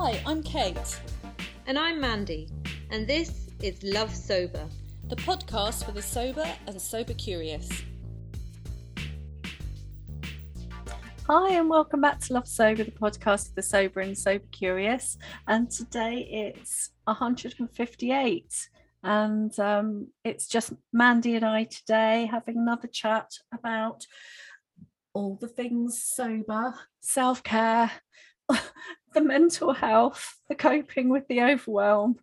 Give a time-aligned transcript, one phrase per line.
[0.00, 1.00] Hi, I'm Kate,
[1.66, 2.48] And I'm Mandy,
[2.92, 4.64] and this is Love Sober.
[5.08, 7.68] the podcast for the sober and sober curious.
[11.26, 15.18] Hi, and welcome back to Love Sober, the podcast for the sober and sober curious.
[15.48, 18.68] And today it's 158,
[19.02, 24.06] and um, it's just Mandy and I today having another chat about
[25.12, 27.90] all the things sober, self care,
[29.14, 32.16] the mental health, the coping with the overwhelm.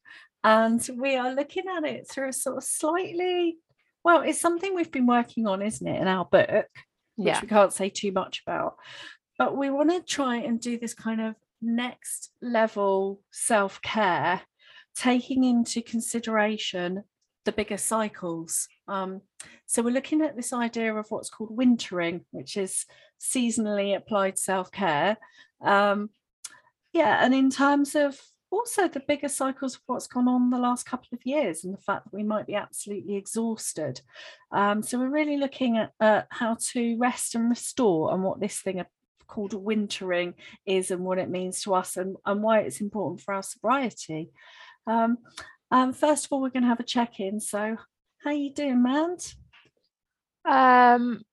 [0.43, 3.57] And we are looking at it through a sort of slightly,
[4.03, 6.67] well, it's something we've been working on, isn't it, in our book?
[7.15, 7.41] which Yeah.
[7.41, 8.75] we can't say too much about.
[9.37, 14.41] But we want to try and do this kind of next level self care,
[14.95, 17.03] taking into consideration
[17.45, 18.67] the bigger cycles.
[18.87, 19.21] Um,
[19.65, 22.85] so we're looking at this idea of what's called wintering, which is
[23.19, 25.17] seasonally applied self care.
[25.61, 26.09] Um,
[26.95, 28.17] yeah, and in terms of
[28.49, 31.81] also the bigger cycles of what's gone on the last couple of years and the
[31.81, 33.99] fact that we might be absolutely exhausted.
[34.53, 35.91] Um, so we're really looking at
[36.29, 38.81] how to rest and restore and what this thing
[39.27, 43.33] called wintering is and what it means to us and, and why it's important for
[43.33, 44.29] our sobriety.
[44.87, 45.17] Um,
[45.71, 47.41] um, first of all, we're going to have a check-in.
[47.41, 47.75] So
[48.23, 49.33] how are you doing, Mand?
[50.45, 51.23] Um,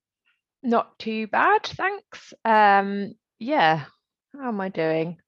[0.65, 2.35] not too bad, thanks.
[2.45, 3.85] Um, yeah,
[4.37, 5.22] how am I doing?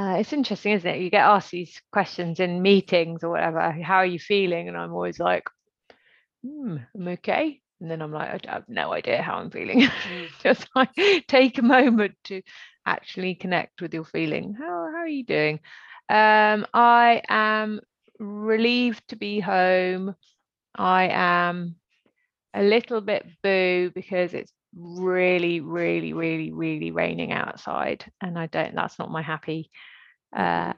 [0.00, 1.02] Uh, it's interesting, isn't it?
[1.02, 3.70] You get asked these questions in meetings or whatever.
[3.70, 4.66] How are you feeling?
[4.66, 5.44] And I'm always like,
[6.42, 7.60] hmm, I'm okay.
[7.82, 9.86] And then I'm like, I have no idea how I'm feeling.
[10.42, 10.88] Just like
[11.28, 12.40] take a moment to
[12.86, 14.54] actually connect with your feeling.
[14.58, 15.60] How how are you doing?
[16.08, 17.80] Um, I am
[18.18, 20.14] relieved to be home.
[20.74, 21.76] I am
[22.54, 28.74] a little bit boo because it's really, really, really, really raining outside, and I don't.
[28.74, 29.70] That's not my happy
[30.34, 30.74] uh,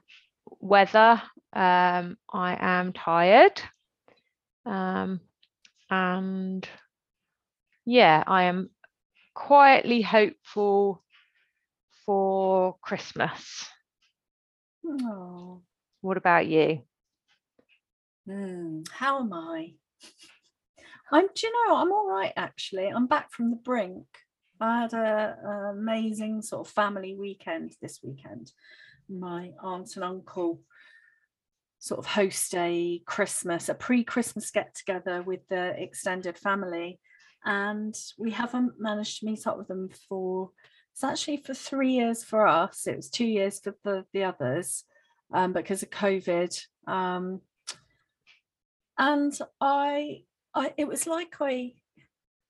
[0.61, 1.23] weather.
[1.53, 3.61] Um, I am tired,
[4.67, 5.21] um,
[5.91, 6.69] and
[7.85, 8.71] yeah, I am
[9.35, 11.03] quietly hopeful
[12.07, 13.67] for Christmas.
[14.85, 15.63] Oh,
[16.03, 16.83] What about you?
[18.27, 19.75] hmm, how am I?
[21.13, 21.27] I'm.
[21.35, 21.77] Do you know?
[21.77, 22.89] I'm all right actually.
[22.89, 24.07] I'm back from the brink.
[24.61, 28.53] I had a, a amazing sort of family weekend this weekend.
[29.19, 30.61] My aunt and uncle
[31.79, 37.01] sort of host a Christmas, a pre-Christmas get together with the extended family,
[37.45, 40.51] and we haven't managed to meet up with them for.
[40.93, 42.87] It's actually for three years for us.
[42.87, 44.85] It was two years for the the others,
[45.33, 46.59] um, because of COVID.
[46.87, 47.41] Um,
[48.99, 50.25] and I,
[50.55, 51.73] I, it was like I,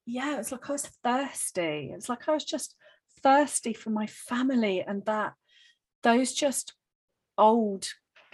[0.06, 1.92] yeah, it was like I was thirsty.
[1.94, 2.74] It's like I was just
[3.22, 5.34] thirsty for my family and that
[6.02, 6.74] those just
[7.38, 7.86] old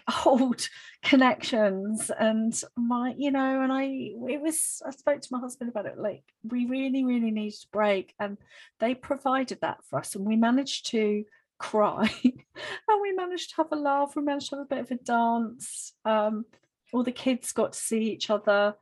[0.26, 0.68] old
[1.02, 3.84] connections and my you know and i
[4.28, 7.76] it was i spoke to my husband about it like we really really needed a
[7.76, 8.36] break and
[8.80, 11.24] they provided that for us and we managed to
[11.58, 14.90] cry and we managed to have a laugh we managed to have a bit of
[14.92, 16.44] a dance um
[16.92, 18.74] all the kids got to see each other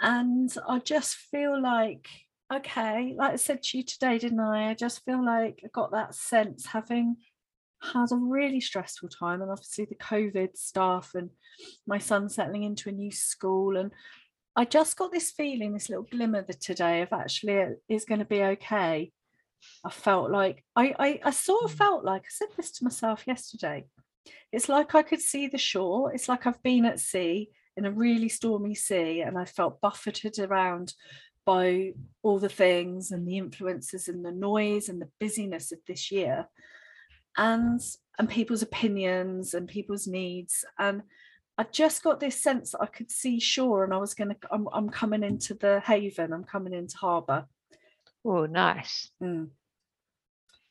[0.00, 2.06] and i just feel like
[2.52, 4.68] okay like i said to you today didn't i?
[4.70, 7.16] I just feel like i got that sense having
[7.92, 11.30] had a really stressful time and obviously the covid stuff and
[11.86, 13.92] my son settling into a new school and
[14.54, 18.18] i just got this feeling this little glimmer that today of actually it is going
[18.18, 19.12] to be okay.
[19.84, 21.78] I felt like I, I i sort of mm.
[21.78, 23.86] felt like i said this to myself yesterday
[24.52, 27.90] it's like i could see the shore it's like i've been at sea in a
[27.90, 30.94] really stormy sea and i felt buffeted around
[31.46, 31.92] by
[32.22, 36.46] all the things and the influences and the noise and the busyness of this year
[37.36, 37.80] and
[38.18, 41.02] and people's opinions and people's needs and
[41.58, 44.36] I just got this sense that I could see shore and I was going to
[44.50, 47.46] I'm, I'm coming into the haven I'm coming into harbour.
[48.24, 49.10] Oh, nice.
[49.22, 49.48] Mm.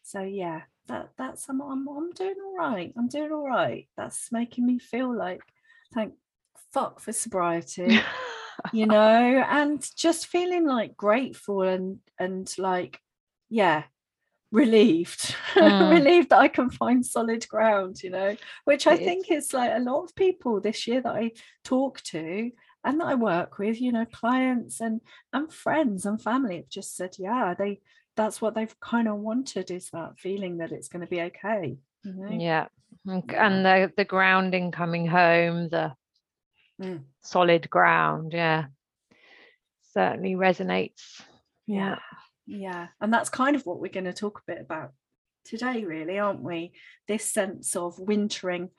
[0.03, 3.87] so yeah that that's I'm, I'm I'm doing all right I'm doing all right.
[3.97, 5.41] That's making me feel like
[5.93, 6.13] thank
[6.73, 7.99] fuck for sobriety
[8.73, 12.99] you know and just feeling like grateful and and like
[13.49, 13.83] yeah
[14.55, 15.89] relieved Mm.
[15.91, 18.35] relieved that i can find solid ground you know
[18.65, 21.31] which i think is like a lot of people this year that i
[21.63, 22.51] talk to
[22.83, 24.99] and that i work with you know clients and
[25.31, 27.79] and friends and family have just said yeah they
[28.17, 31.77] that's what they've kind of wanted is that feeling that it's going to be okay
[32.03, 32.67] you know Yeah.
[33.07, 33.45] And, Yeah.
[33.45, 35.93] and the the grounding coming home, the
[36.81, 37.03] Mm.
[37.21, 38.65] solid ground, yeah.
[39.93, 41.21] Certainly resonates.
[41.67, 41.99] yeah
[42.47, 44.91] yeah and that's kind of what we're going to talk a bit about
[45.45, 46.73] today, really, aren't we?
[47.07, 48.69] This sense of wintering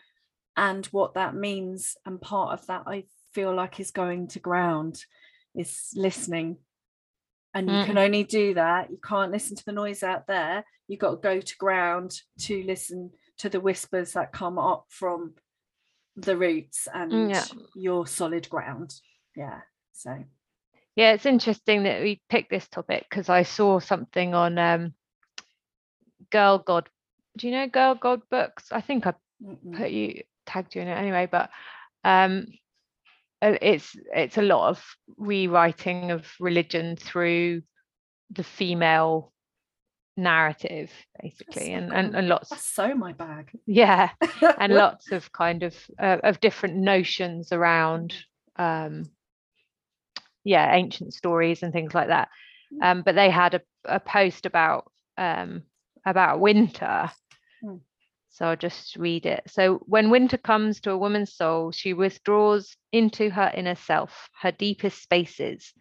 [0.57, 1.97] and what that means.
[2.05, 5.01] And part of that, I feel like, is going to ground,
[5.55, 6.57] is listening.
[7.55, 7.87] And you Mm.
[7.87, 8.91] can only do that.
[8.91, 10.65] You can't listen to the noise out there.
[10.89, 15.35] You've got to go to ground to listen to the whispers that come up from
[16.17, 17.45] the roots and Mm, yeah.
[17.77, 18.93] your solid ground.
[19.37, 19.61] Yeah.
[19.93, 20.25] So
[20.97, 24.95] Yeah, it's interesting that we picked this topic because I saw something on um,
[26.31, 26.89] Girl God.
[27.37, 28.73] Do you know Girl God books?
[28.73, 29.13] I think I
[29.77, 31.51] put you tagged you in it anyway, but
[32.03, 32.47] um,
[33.43, 34.83] uh, it's it's a lot of
[35.19, 37.63] rewriting of religion through
[38.31, 39.35] the female
[40.17, 40.91] narrative,
[41.23, 43.51] basically, so and, and and lots, that's so my bag.
[43.67, 44.11] yeah,
[44.59, 48.15] and lots of kind of uh, of different notions around
[48.59, 49.05] um
[50.47, 52.31] yeah ancient stories and things like that.
[52.83, 55.65] Um but they had a, a post about um
[56.07, 57.11] about winter.
[57.63, 57.77] Hmm.
[58.31, 59.43] so i'll just read it.
[59.49, 64.53] So when winter comes to a woman's soul she withdraws into her inner self her
[64.53, 65.75] deepest spaces.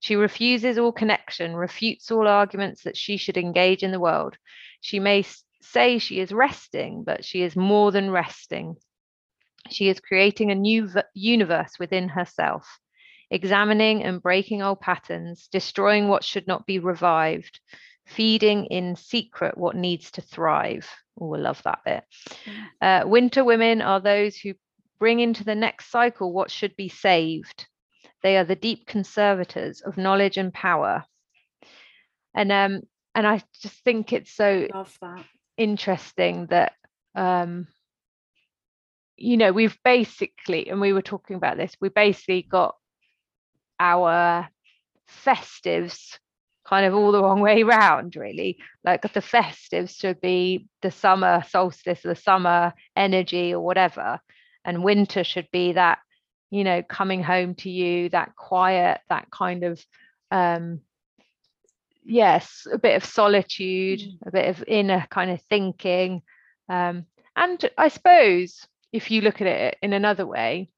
[0.00, 4.36] She refuses all connection refutes all arguments that she should engage in the world.
[4.80, 5.24] She may
[5.62, 8.76] say she is resting but she is more than resting.
[9.70, 12.80] She is creating a new v- universe within herself,
[13.34, 17.60] examining and breaking old patterns, destroying what should not be revived,
[18.06, 20.88] feeding in secret what needs to thrive.
[21.20, 22.04] Oh, I love that bit.
[22.80, 24.54] Uh, winter women are those who
[24.98, 27.66] bring into the next cycle what should be saved.
[28.22, 31.04] They are the deep conservators of knowledge and power.
[32.34, 32.82] And um,
[33.14, 35.24] and I just think it's so Love that.
[35.56, 36.72] interesting that
[37.14, 37.66] um
[39.16, 42.74] you know we've basically and we were talking about this we basically got
[43.84, 44.48] our
[45.26, 46.18] festives
[46.64, 48.58] kind of all the wrong way round really.
[48.82, 54.20] Like the festives should be the summer solstice the summer energy or whatever.
[54.64, 55.98] And winter should be that
[56.50, 59.84] you know coming home to you that quiet that kind of
[60.30, 60.80] um
[62.04, 66.22] yes a bit of solitude a bit of inner kind of thinking.
[66.68, 70.70] Um and i suppose if you look at it in another way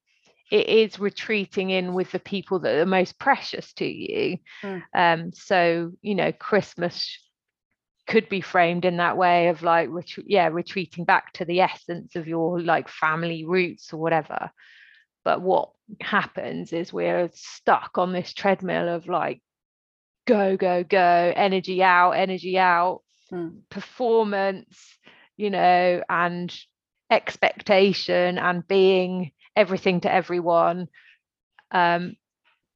[0.51, 4.83] it is retreating in with the people that are most precious to you Mm.
[4.95, 7.17] um so you know christmas
[8.07, 12.15] could be framed in that way of like retreat yeah retreating back to the essence
[12.15, 14.49] of your like family roots or whatever
[15.25, 15.69] but what
[16.01, 19.41] happens is we're stuck on this treadmill of like
[20.25, 23.59] go go go energy out energy out Mm.
[23.69, 24.97] performance
[25.35, 26.57] you know and
[27.11, 30.87] expectation and being everything to everyone.
[31.71, 32.15] Um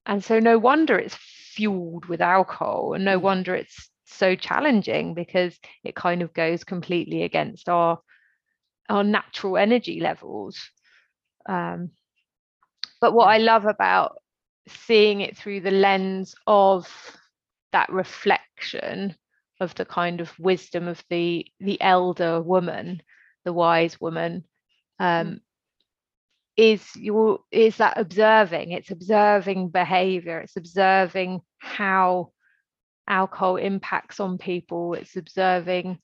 [0.06, 3.22] and so no wonder it's fueled with alcohol and no Mm.
[3.22, 8.00] wonder it's so challenging because it kind of goes completely against our
[8.90, 10.72] our natural energy levels.
[11.48, 11.92] Um
[13.02, 14.22] but what i love about
[14.68, 16.88] seeing it through the lens of
[17.72, 19.16] that reflection
[19.60, 23.02] of the kind of wisdom of the the elder woman
[23.46, 24.44] the wise woman
[25.00, 25.42] um
[26.62, 32.32] is your is that observing it's observing behavior it's observing how
[33.08, 35.98] alcohol impacts on people it's observing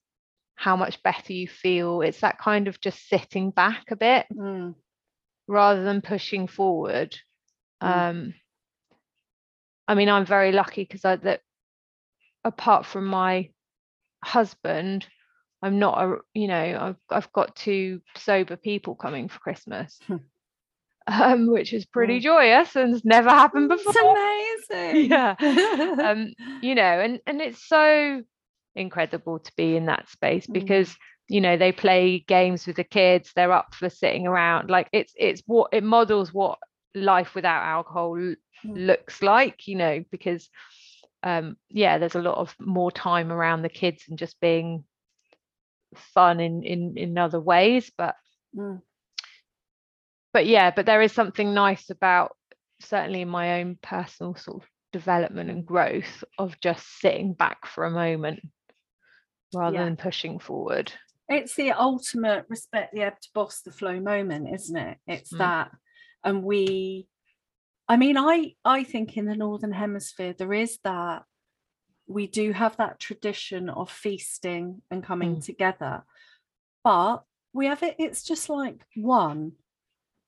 [0.56, 4.74] how much better you feel it's that kind of just sitting back a bit Mm.
[5.48, 7.16] rather than pushing forward
[7.84, 7.90] Mm.
[7.92, 8.34] um
[9.88, 11.42] i mean i'm very lucky because i that
[12.44, 13.52] apart from my
[14.24, 15.06] husband
[15.62, 20.16] i'm not a you know i've, I've got two sober people coming for christmas Hmm.
[21.08, 22.24] Um which is pretty Mm.
[22.24, 25.10] joyous and has never happened before It's amazing.
[25.10, 25.36] Yeah.
[26.04, 28.22] um you know and and it's so
[28.76, 30.54] incredible to be in that space Mm.
[30.54, 30.96] because
[31.30, 35.14] you know they play games with the kids they're up for sitting around like it's
[35.18, 36.58] it's what it models what
[36.96, 38.36] life without alcohol Mm.
[38.88, 40.50] looks like you know because
[41.24, 44.84] um yeah there's a lot of more time around the kids and just being
[45.96, 48.16] fun in in in other ways but
[48.56, 48.82] Mm.
[50.38, 52.36] But yeah but there is something nice about
[52.80, 57.86] certainly in my own personal sort of development and growth of just sitting back for
[57.86, 58.40] a moment
[59.52, 59.86] rather Yeah.
[59.86, 60.94] than pushing forward
[61.28, 65.40] it's the ultimate respect the ebb to boss the flow moment isn't it it's Mm.
[65.40, 65.72] that
[66.24, 67.08] and we
[67.90, 71.24] i mean i i think in the northern hemisphere there is that
[72.06, 75.44] we do have that tradition of feasting and coming Mm.
[75.44, 76.04] together
[76.84, 79.54] but we have it it's just like one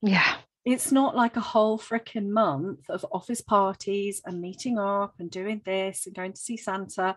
[0.01, 5.31] yeah it's not like a whole freaking month of office parties and meeting up and
[5.31, 7.15] doing this and going to see Santa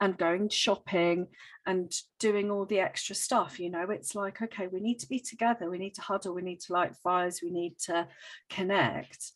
[0.00, 1.26] and going shopping
[1.66, 3.58] and doing all the extra stuff.
[3.58, 6.42] You know, it's like, okay, we need to be together, we need to huddle, we
[6.42, 8.06] need to light fires, we need to
[8.48, 9.32] connect.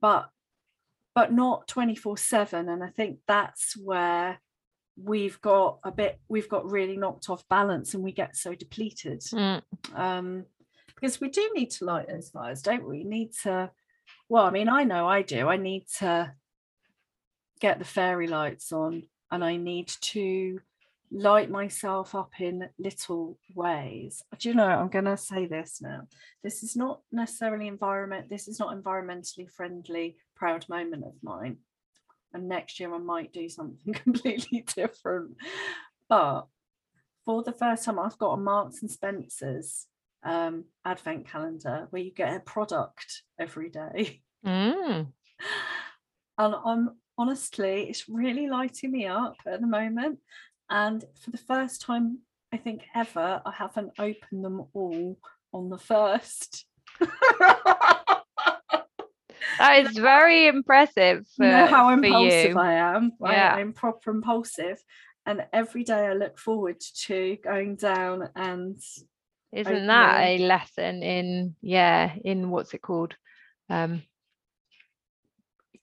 [0.00, 0.28] But
[1.14, 4.38] but not 24 7 and i think that's where
[5.02, 9.20] we've got a bit we've got really knocked off balance and we get so depleted
[9.20, 9.62] Mm.
[9.94, 10.44] um
[10.96, 12.98] because we do need to light those fires don't we?
[12.98, 13.70] we need to
[14.28, 15.48] well i mean i know i do.
[15.48, 16.32] I need to
[17.60, 20.60] get the fairy lights on and i need to
[21.12, 24.22] light myself up in little ways.
[24.38, 26.08] Do you know i'm going to say this now.
[26.42, 31.58] This is not necessarily environment this is not environmentally friendly proud moment of mine.
[32.32, 35.36] And next year i might do something completely different.
[36.08, 36.46] But
[37.24, 39.86] for the first time i've got a marks and spencers
[40.26, 45.08] um, advent calendar where you get a product every day Mm.
[46.38, 50.18] and i'm honestly it's really lighting me up at the moment
[50.70, 52.18] and for the first time
[52.52, 55.18] i think ever i haven't opened them all
[55.52, 56.66] on the first
[59.58, 62.58] That is very impressive for, you know how impulsive you.
[62.58, 63.34] I am, right?
[63.34, 63.54] Yeah.
[63.54, 64.78] I'm proper impulsive.
[65.24, 68.80] And every day I look forward to going down and
[69.52, 73.14] Isn't that a lesson in yeah, in what's it called?
[73.70, 74.02] Um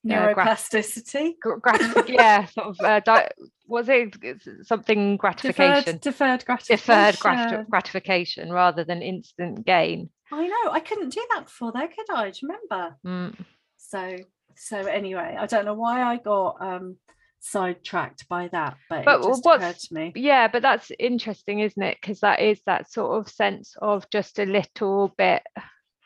[0.06, 1.40] gra- neuroplasticity.
[1.40, 3.30] gr- gratif- yeah, sort of uh, di-
[3.68, 4.16] was it
[4.64, 5.98] something gratification?
[5.98, 6.78] Deferred, deferred gratification.
[6.78, 10.10] Deferred grati- gratification rather than instant gain.
[10.32, 10.72] I know.
[10.72, 12.32] I couldn't do that before though, could I?
[12.32, 12.98] Do you remember?
[13.06, 13.46] Mm.
[13.78, 14.18] So
[14.56, 16.98] so anyway, I don't know why I got um
[17.46, 20.12] sidetracked by that, but, But it just occurred to me.
[20.16, 21.98] Yeah, but that's interesting, isn't it?
[22.02, 25.44] Because that is that sort of sense of just a little bit,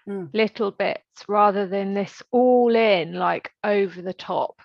[0.08, 0.30] Mm.
[0.34, 4.62] little bits rather than this all in, like over the top,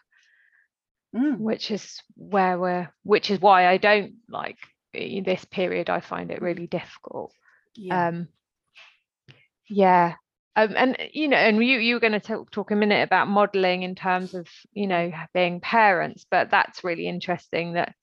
[1.14, 4.56] Mm, which is where we're, which is why I don't like
[4.94, 7.32] in this period, I find it really difficult.
[7.74, 8.06] yeah.
[8.08, 8.28] Um,
[9.68, 10.14] yeah.
[10.54, 13.28] Um, and you know, and you you were going to talk, talk a minute about
[13.28, 17.94] modeling in terms of you know being parents, but that's really interesting that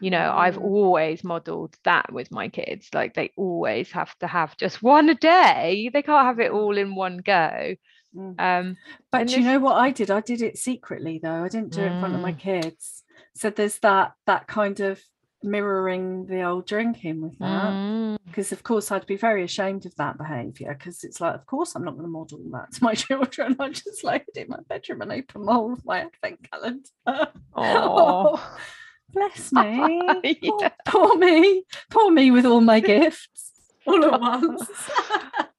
[0.00, 0.62] you know I've Mm.
[0.62, 2.88] always modeled that with my kids.
[2.94, 5.90] Like they always have to have just one a day.
[5.92, 7.74] They can't have it all in one go.
[8.14, 8.36] Mm.
[8.38, 8.76] Um,
[9.10, 10.10] But you know what I did?
[10.10, 11.44] I did it secretly though.
[11.44, 12.38] I didn't do it in front of my Mm.
[12.38, 13.04] kids.
[13.34, 15.00] So there's that that kind of
[15.44, 17.72] mirroring the old drinking with that.
[17.72, 21.46] mm, Because of course I'd be very ashamed of that behaviour because it's like, of
[21.46, 23.56] course I'm not going to model that to my children.
[23.60, 27.28] I just like it in my bedroom and open all my advent calendar.
[27.56, 28.56] Aw.
[29.12, 30.00] bless me.
[30.42, 30.70] Poor, Yeah.
[30.86, 31.62] poor me.
[31.90, 33.52] Poor me with all my gifts
[33.86, 34.68] all at once.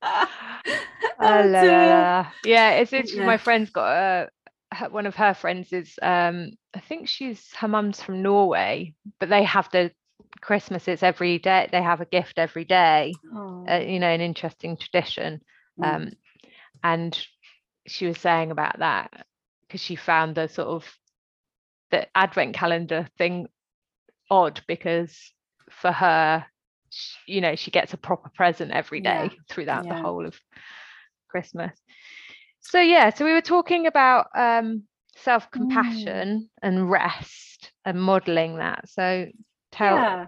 [0.01, 0.29] Ah,
[1.17, 2.27] Oh, la, la, la.
[2.43, 3.21] Yeah, it's interesting.
[3.21, 3.25] Yeah.
[3.27, 4.29] My friend's got a
[4.75, 9.29] her- one of her friends is um I think she's her mum's from Norway, but
[9.29, 9.91] they have the
[10.41, 10.87] Christmas.
[10.87, 11.69] It's every day.
[11.71, 13.21] They have a gift every day.
[13.69, 15.41] Uh, you know, an interesting tradition.
[15.79, 15.95] Mm.
[15.95, 16.11] Um,
[16.83, 17.27] and
[17.87, 19.25] she was saying about that
[19.61, 20.85] because she found the sort of
[21.91, 23.47] the advent calendar thing
[24.29, 25.33] odd because
[25.69, 26.45] for her,
[26.91, 29.95] sh- you know, she gets a proper present every day Yeah, throughout the yeah.
[29.95, 30.39] whole of
[31.29, 31.71] Christmas.
[32.65, 34.83] So yeah, so we were talking about um,
[35.17, 38.89] self-compassion and rest and modeling that.
[38.89, 39.27] So
[39.71, 40.25] tell yeah.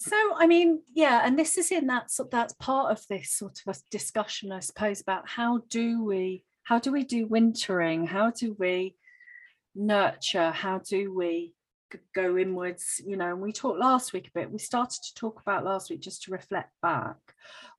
[0.00, 3.58] So i mean yeah and this is in that sort that's part of this sort
[3.66, 8.06] of a discussion i suppose about how do we how do we do wintering?
[8.06, 8.94] How do we
[9.74, 10.50] nurture?
[10.50, 11.54] How do we
[12.14, 13.00] go inwards?
[13.06, 15.88] You know and we talked last week a bit we started to talk about last
[15.88, 17.16] week just to reflect back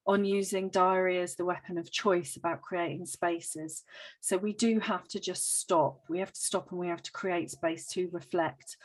[0.10, 3.84] on using diary as the weapon of choice about creating spaces
[4.22, 7.12] so we do have to just stop we have to stop and we have to
[7.12, 8.75] create space to reflect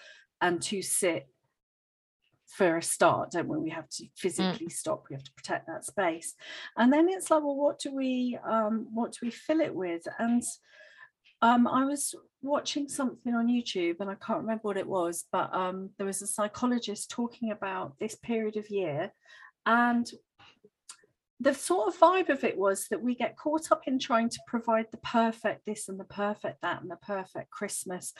[0.40, 1.26] and to sit
[2.46, 3.58] for a start, don't we?
[3.58, 5.06] We have to physically stop.
[5.08, 6.34] We have to protect that space,
[6.76, 10.02] and then it's like, well, what do we, um, what do we fill it with?
[10.18, 10.42] And
[11.42, 15.52] um, I was watching something on YouTube, and I can't remember what it was, but
[15.54, 19.12] um, there was a psychologist talking about this period of year,
[19.66, 20.08] and
[21.40, 24.38] the sort of vibe of it was that we get caught up in trying to
[24.46, 28.12] provide the perfect this and the perfect that and the perfect Christmas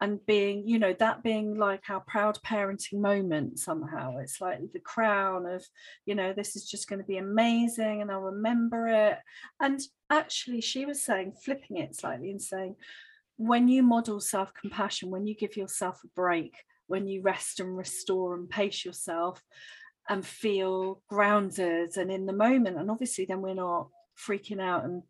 [0.00, 4.16] and being, you know, that being like our proud parenting moment somehow.
[4.18, 5.64] It's like the crown of,
[6.06, 9.18] you know, this is just going to be amazing and I'll remember it.
[9.60, 12.76] And actually, she was saying, flipping it slightly and saying,
[13.36, 16.54] when you model self compassion, when you give yourself a break,
[16.86, 19.42] when you rest and restore and pace yourself,
[20.08, 25.02] and feel grounded and in the moment and obviously then we're not freaking out and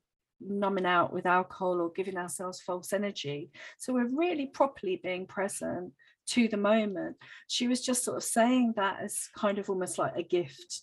[0.47, 3.51] numbing out with alcohol or giving ourselves false energy.
[3.79, 5.93] So we're really properly being present
[6.29, 7.17] to the moment.
[7.49, 10.83] She was just sort of saying that as kind of almost like a gift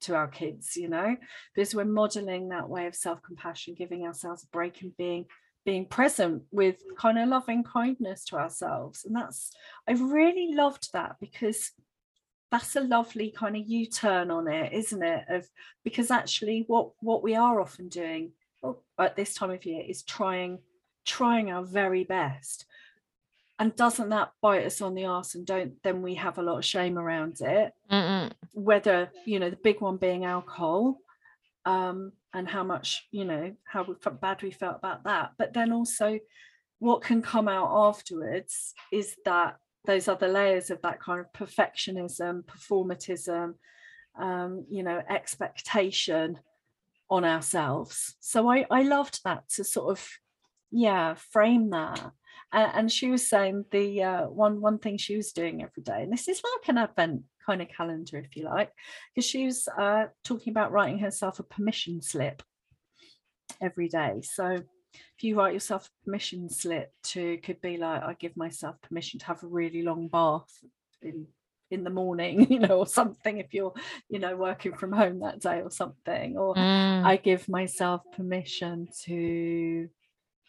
[0.00, 1.14] to our kids you know
[1.54, 5.26] because we're modeling that way of self-compassion giving ourselves a break and being
[5.66, 9.04] being present with kind of loving kindness to ourselves.
[9.04, 9.50] And that's
[9.86, 11.72] i really loved that because
[12.50, 15.24] that's a lovely kind of u-turn on it isn't it?
[15.28, 15.48] Of
[15.84, 18.32] because actually what what we are often doing
[18.98, 20.58] at this time of year is trying
[21.04, 22.66] trying our very best.
[23.60, 26.58] And doesn't that bite us on the arse and don't then we have a lot
[26.58, 27.72] of shame around it?
[27.90, 28.32] Mm-mm.
[28.52, 31.00] whether you know the big one being alcohol
[31.64, 33.84] um, and how much you know how
[34.20, 35.32] bad we felt about that.
[35.38, 36.18] But then also
[36.78, 39.56] what can come out afterwards is that
[39.88, 43.54] those other layers of that kind of perfectionism performatism
[44.20, 46.38] um, you know expectation
[47.10, 48.16] on ourselves.
[48.20, 50.08] So i i loved that to sort of
[50.70, 52.12] yeah frame that.
[52.52, 56.02] Uh, and she was saying the uh, one one thing she was doing every day
[56.02, 58.70] and this is like an advent kind of calendar if you like
[59.14, 62.42] because she was uh, talking about writing herself a permission slip
[63.60, 64.20] every day.
[64.22, 64.58] So
[64.94, 69.18] if you write yourself a permission slip to could be like i give myself permission
[69.18, 70.64] to have a really long bath
[71.02, 71.26] in
[71.70, 73.74] in the morning you know or something if you're
[74.08, 77.04] you know working from home that day or something or mm.
[77.04, 79.88] i give myself permission to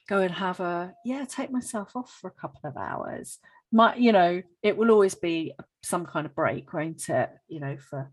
[0.08, 3.40] go and have a yeah take myself off for a couple of hours
[3.72, 5.54] my you know it will always be
[5.84, 8.12] some kind of break won't it you know for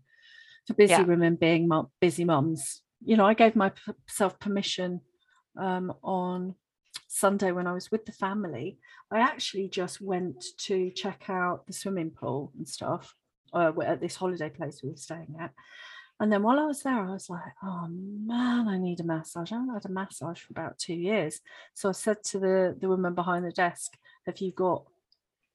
[0.67, 1.01] for busy yeah.
[1.01, 5.01] women being mom, busy moms you know i gave myself permission
[5.57, 6.55] um, on
[7.07, 8.77] sunday when i was with the family
[9.11, 13.15] i actually just went to check out the swimming pool and stuff
[13.53, 15.51] uh, at this holiday place we were staying at
[16.19, 19.51] and then while I was there, I was like, oh man, I need a massage.
[19.51, 21.41] I haven't had a massage for about two years.
[21.75, 23.95] So I said to the, the woman behind the desk,
[24.25, 24.83] have you got,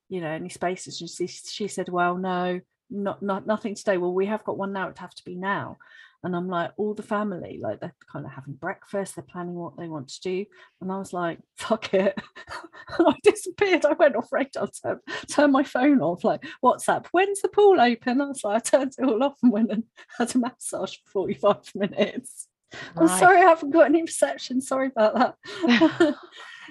[0.09, 1.00] you know, any spaces?
[1.00, 3.99] And she, she said, well, no, not, not nothing today.
[3.99, 4.87] Well, we have got one now.
[4.87, 5.78] It'd have to be now
[6.24, 9.76] and I'm like, all the family, like they're kind of having breakfast, they're planning what
[9.76, 10.44] they want to do.
[10.80, 12.16] And I was like, fuck it.
[12.88, 13.85] I disappeared.
[13.85, 18.20] I went off radar, turned, turned my phone off, like, WhatsApp, when's the pool open?
[18.20, 19.85] I was like, I turned it all off and went and
[20.18, 22.48] had a massage for 45 minutes.
[22.72, 23.11] Nice.
[23.11, 24.61] I'm sorry I haven't got any reception.
[24.61, 25.37] Sorry about
[25.68, 26.16] that.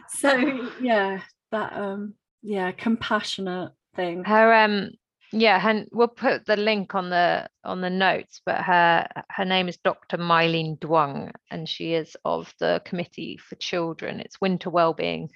[0.10, 4.24] so yeah, that um yeah, compassionate thing.
[4.24, 4.92] Her um
[5.32, 9.68] yeah and we'll put the link on the on the notes but her her name
[9.68, 15.30] is dr mylien duong and she is of the committee for children it's winter wellbeing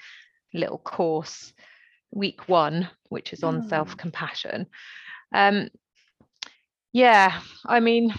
[0.53, 1.53] little course
[2.12, 3.69] week one which is on mm.
[3.69, 4.65] self-compassion
[5.34, 5.69] um
[6.91, 8.13] yeah i mean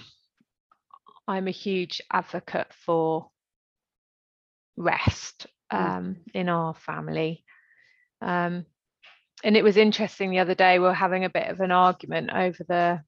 [1.29, 3.29] i'm a huge advocate for
[4.77, 5.79] rest mm.
[5.79, 7.45] um in our family
[8.23, 8.65] um
[9.45, 12.31] and it was interesting the other day we were having a bit of an argument
[12.33, 13.01] over the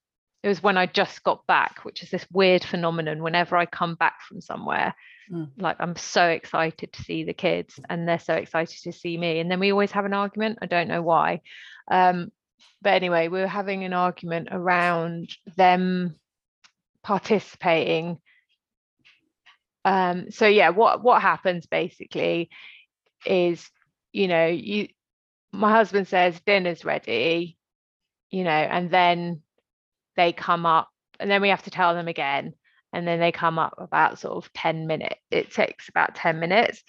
[0.43, 3.23] it was when I just got back, which is this weird phenomenon.
[3.23, 4.95] Whenever I come back from somewhere,
[5.31, 5.51] mm.
[5.59, 9.41] like I'm so excited to see the kids and they're so excited to see me.
[9.41, 10.61] And then we always have an argument.
[10.63, 11.41] I don't know why.
[11.91, 12.31] Um,
[12.81, 16.15] but anyway, we were having an argument around them
[17.03, 18.19] participating.
[19.85, 22.49] Um, so yeah, what what happens basically
[23.27, 23.69] is,
[24.13, 24.89] you know, you
[25.53, 27.57] my husband says dinner's ready,
[28.31, 29.43] you know, and then
[30.17, 32.55] they come up and then we have to tell them again.
[32.93, 35.21] And then they come up about sort of 10 minutes.
[35.31, 36.83] It takes about 10 minutes.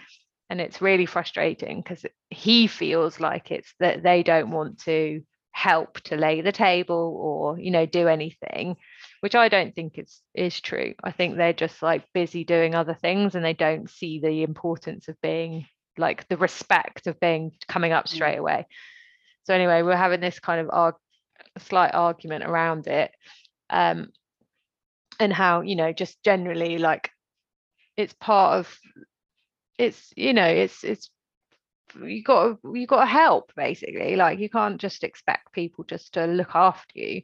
[0.50, 6.00] And it's really frustrating because he feels like it's that they don't want to help
[6.02, 8.78] to lay the table or, you know, do anything,
[9.20, 10.94] which I don't think is is true.
[11.04, 15.08] I think they're just like busy doing other things and they don't see the importance
[15.08, 18.40] of being like the respect of being coming up straight mm.
[18.40, 18.68] away.
[19.44, 20.96] So anyway we're having this kind of arg-
[21.58, 23.12] slight argument around it
[23.70, 24.10] um
[25.20, 27.10] and how you know just generally like
[27.98, 28.78] it's part of
[29.78, 31.10] it's you know it's it's
[32.04, 34.16] you got you got to help basically.
[34.16, 37.22] Like you can't just expect people just to look after you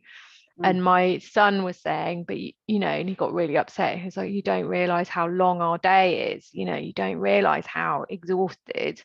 [0.63, 0.83] and mm.
[0.83, 3.97] my son was saying but you, you know and he got really upset.
[3.97, 7.65] He's like you don't realize how long our day is you know you don't realize
[7.65, 9.03] how exhausted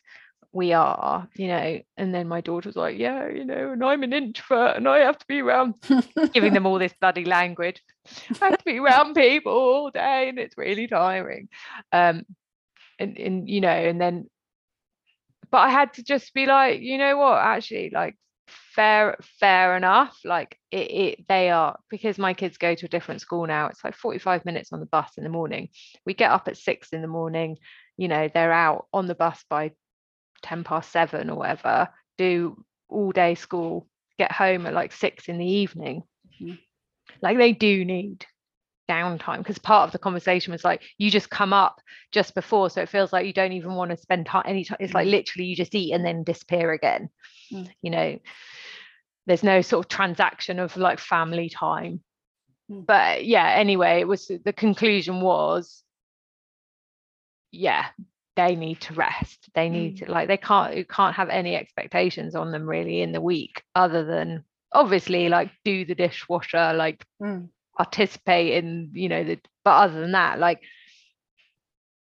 [0.53, 1.79] we are you know.
[1.97, 4.99] And then my daughter was like yeah you know and i'm an introvert and i
[4.99, 5.75] have to be around
[6.33, 7.81] giving them all this bloody language.
[8.41, 11.49] I have to be around people all day and it's really tiring.
[11.91, 12.25] Um
[12.99, 14.29] and, and you know and then
[15.49, 17.37] but i had to just be like you know what?
[17.39, 18.15] Actually like
[18.75, 23.19] fair fair enough like it, it, they are because my kids go to a different
[23.21, 25.69] school now it's like 45 minutes on the bus in the morning
[26.05, 27.57] we get up at six in the morning
[27.97, 29.71] you know they're out on the bus by
[30.43, 35.37] 10 past 7 or whatever do all day school get home at like 6 in
[35.37, 36.03] the evening
[36.41, 36.57] Mhm.
[37.21, 38.25] like they do need
[38.91, 41.75] downtime because part of the conversation was like you just come up
[42.11, 44.77] just before so it feels like you don't even want to spend time any time
[44.81, 47.09] it's like literally you just eat and then disappear again
[47.53, 47.69] Mm.
[47.81, 48.19] you know
[49.27, 52.01] there's no sort of transaction of like family time
[52.69, 52.85] Mm.
[52.85, 55.83] but yeah anyway it was the conclusion was
[57.51, 57.87] yeah
[58.37, 62.33] they need to rest they need to like they can't you can't have any expectations
[62.35, 67.49] on them really in the week other than obviously like do the dishwasher like Mm.
[67.83, 70.59] Participate in you know the but other than that like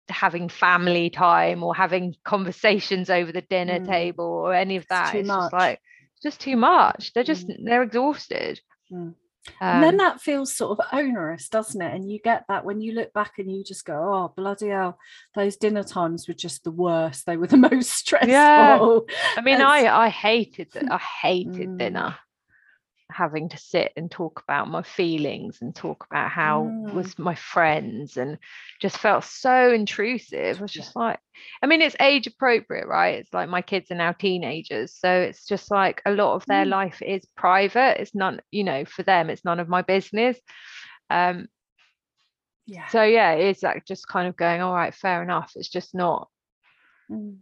[0.09, 3.87] having family time or having conversations over the dinner Mm.
[3.87, 5.45] table or any of that it's much.
[5.45, 5.81] just like
[6.23, 8.61] just too much they're just they're exhausted
[8.93, 9.15] Mm.
[9.61, 11.93] and then Um, that feels sort of onerous, doesn't it?
[11.95, 14.99] And you get that when you look back and you just go, "Oh bloody hell,
[15.35, 17.25] those dinner times were just the worst.
[17.27, 18.79] They were the most stressful." Yeah.
[19.37, 21.79] I mean, It's- I I hated I hated Mm.
[21.79, 22.17] dinner,
[23.15, 26.95] having to sit and talk about my feelings and talk about how Mm.
[26.95, 28.39] was my friends and
[28.81, 30.59] just felt so intrusive.
[30.59, 30.83] I was Yeah.
[30.83, 31.21] just like,
[31.63, 33.19] I mean, it's age appropriate, right?
[33.21, 36.65] It's like my kids are now teenagers, so it's just like a lot of their
[36.65, 36.71] Mm.
[36.71, 38.01] life is private.
[38.01, 40.39] It's none, you know, for them, it's none of my business.
[41.11, 41.49] Um,
[42.67, 42.89] yeah.
[42.89, 45.53] so yeah, it's like just kind of going, all right, fair enough.
[45.57, 46.29] It's just not
[47.11, 47.39] Mm.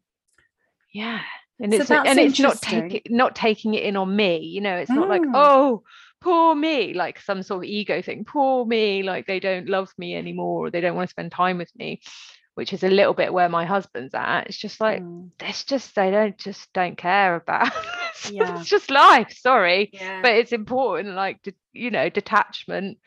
[0.92, 1.22] yeah
[1.60, 4.60] and So it's like- and it's not taking not taking it in on me you
[4.60, 5.32] know it's not like Mm.
[5.34, 5.82] oh
[6.20, 10.14] poor me like some sort of ego thing poor me like they don't love me
[10.14, 12.00] anymore or they don't want to spend time with me
[12.54, 15.30] which is a little bit where my husband's at it's just like Mm.
[15.40, 17.72] it's just they don't just don't care about
[18.10, 18.58] it's, Yeah.
[18.60, 20.22] it's just life sorry yeah.
[20.22, 22.98] but it's important like de- you know detachment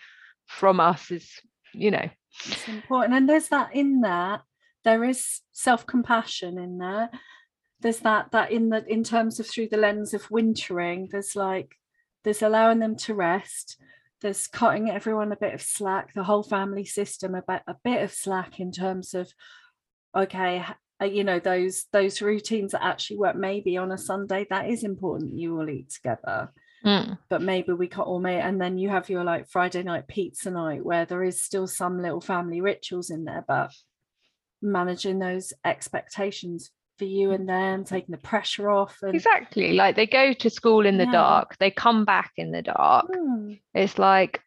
[0.48, 1.30] from us is
[1.74, 2.10] you know
[2.48, 4.42] it's important and there's that in there
[4.84, 7.10] there is self-compassion in there
[7.86, 11.76] there's that that in the in terms of through the lens of wintering there's like
[12.24, 13.78] there's allowing them to rest
[14.24, 18.12] there's cutting everyone a bit of slack the whole family system about a bit of
[18.12, 19.32] slack in terms of
[20.18, 20.66] okay
[21.00, 24.84] uh, you know those those routines that actually work maybe on a sunday that is
[24.84, 26.52] important you all eat together
[26.84, 27.18] Mm.
[27.30, 30.52] but maybe we can't all make and then you have your like friday night pizza
[30.52, 33.72] night where there is still some little family rituals in there but
[34.62, 40.08] managing those expectations for you and them taking the pressure off and exactly like they
[40.08, 41.12] go to school in the Yeah.
[41.12, 43.08] dark they come back in the dark.
[43.14, 44.42] Hmm, it's like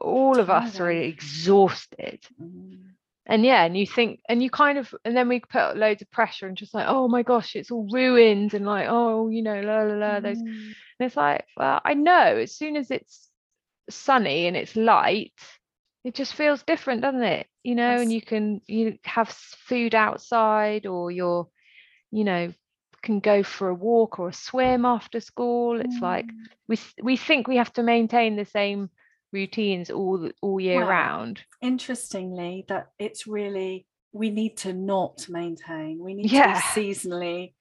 [0.00, 2.20] all of us are exhausted.
[2.40, 2.78] Mm,
[3.26, 6.10] and yeah and you think and you kind of and then we put loads of
[6.10, 9.60] pressure and just like oh my gosh it's all ruined and like oh you know
[9.60, 10.48] la la la those mm,
[10.98, 13.28] and it's like well i know as soon as it's
[13.90, 15.32] sunny and it's light
[16.04, 17.46] it just feels different doesn't it?
[17.62, 18.02] You know Yes.
[18.02, 21.46] and you can you have food outside or you're
[22.10, 22.52] you know
[23.02, 26.32] can go for a walk or a swim after school it's like mm.
[26.68, 28.90] we we think we have to maintain the same
[29.32, 35.98] routines all all year Well, round interestingly that it's really we need to not maintain
[36.00, 36.60] we need Yeah.
[36.60, 37.54] to be seasonally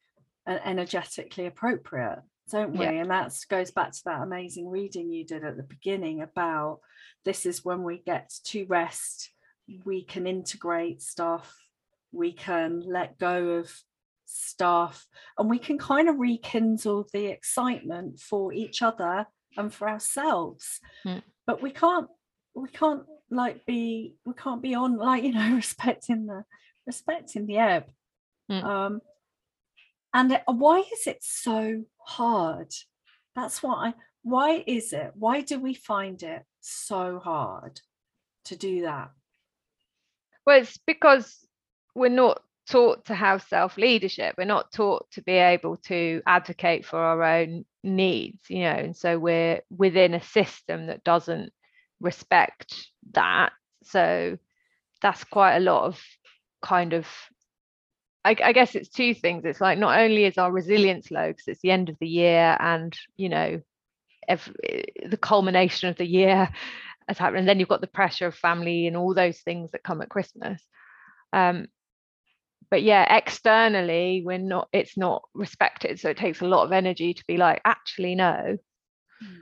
[0.45, 2.91] and energetically appropriate don't we Yeah.
[2.91, 6.79] and that goes back to that amazing reading you did at the beginning about
[7.23, 9.29] this is when we get to rest
[9.85, 11.55] we can integrate stuff
[12.11, 13.71] we can let go of
[14.31, 19.25] stuff and we can kind of rekindle the excitement for each other
[19.57, 21.23] and for ourselves Mm.
[21.47, 22.07] but we can't
[22.53, 26.43] we can't like be we can't be on like you know respecting the
[26.85, 27.85] respecting the ebb
[28.51, 28.63] Mm.
[28.63, 29.01] um
[30.13, 32.71] and it- why is it so hard
[33.35, 37.79] that's why why is it why do we find it so hard
[38.45, 39.11] to do that
[40.45, 41.45] well it's because
[41.95, 46.85] we're not taught to have self leadership we're not taught to be able to advocate
[46.85, 51.51] for our own needs you know and so we're within a system that doesn't
[51.99, 53.51] respect that.
[53.83, 54.37] So
[55.01, 56.01] that's quite a lot of
[56.61, 57.07] kind of
[58.25, 59.45] I, I guess it's two things.
[59.45, 62.57] It's like not only is our resilience low because it's the end of the year
[62.59, 63.61] and you know
[64.27, 66.49] every, the culmination of the year
[67.07, 69.83] has happened and then you've got the pressure of family and all those things that
[69.83, 70.61] come at christmas.
[71.31, 71.67] Um
[72.71, 77.13] but yeah externally we're not it's not respected so it takes a lot of energy
[77.13, 78.57] to be like actually no.
[79.23, 79.37] Mm.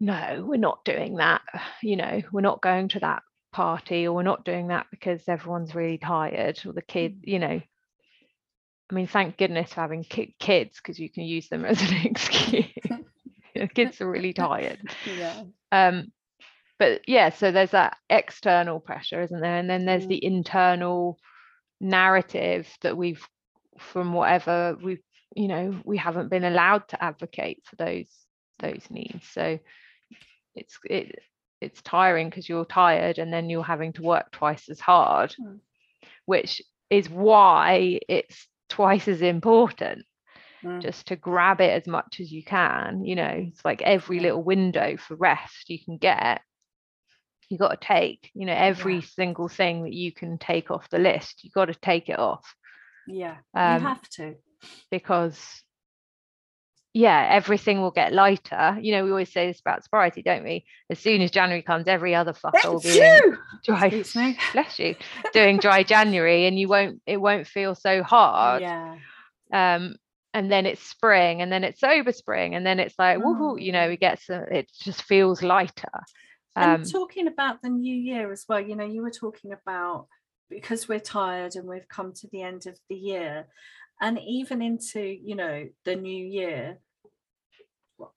[0.00, 1.42] no we're not doing that
[1.82, 3.22] you know we're not going to that
[3.52, 7.60] party or we're not doing that because everyone's really tired or the kid you know.
[8.90, 11.96] I mean thank goodness for having ki- kids because you can use them as an
[12.04, 12.66] excuse.
[13.74, 14.78] Kids are really tired.
[15.18, 15.42] Yeah.
[15.72, 16.12] Um
[16.78, 19.56] but yeah so there's that external pressure isn't there?
[19.56, 20.08] And then there's Mm.
[20.08, 21.18] the internal
[21.80, 23.26] narrative that we've
[23.78, 25.02] from whatever we've
[25.36, 28.08] you know we haven't been allowed to advocate for those
[28.58, 29.58] those needs so
[30.56, 31.20] it's it
[31.60, 35.60] it's tiring because you're tired and then you're having to work twice as hard Mm.
[36.26, 40.04] which is why it's twice as important
[40.64, 40.82] Mm.
[40.82, 44.42] just to grab it as much as you can you know it's like every little
[44.42, 46.40] window for rest you can get
[47.48, 49.06] you got to take you know every Yeah.
[49.14, 52.54] single thing that you can take off the list you got to take it off.
[53.06, 54.34] Yeah um, you have to.
[54.90, 55.62] because
[56.94, 58.78] yeah everything will get lighter.
[58.80, 60.64] You know we always say this about sobriety don't we?
[60.90, 63.90] As soon as january comes every other fucker will be dry
[64.52, 64.94] bless you.
[65.32, 68.62] Doing dry january and you won't it won't feel so hard.
[68.62, 68.96] Yeah.
[69.52, 69.96] Um
[70.34, 73.72] and then it's spring and then it's sober spring and then it's like woohoo you
[73.72, 75.88] know we get some it just feels lighter
[76.58, 80.06] um and talking about the new year as well you know you were talking about
[80.50, 83.46] because we're tired and we've come to the end of the year
[84.00, 86.78] and even into you know the new year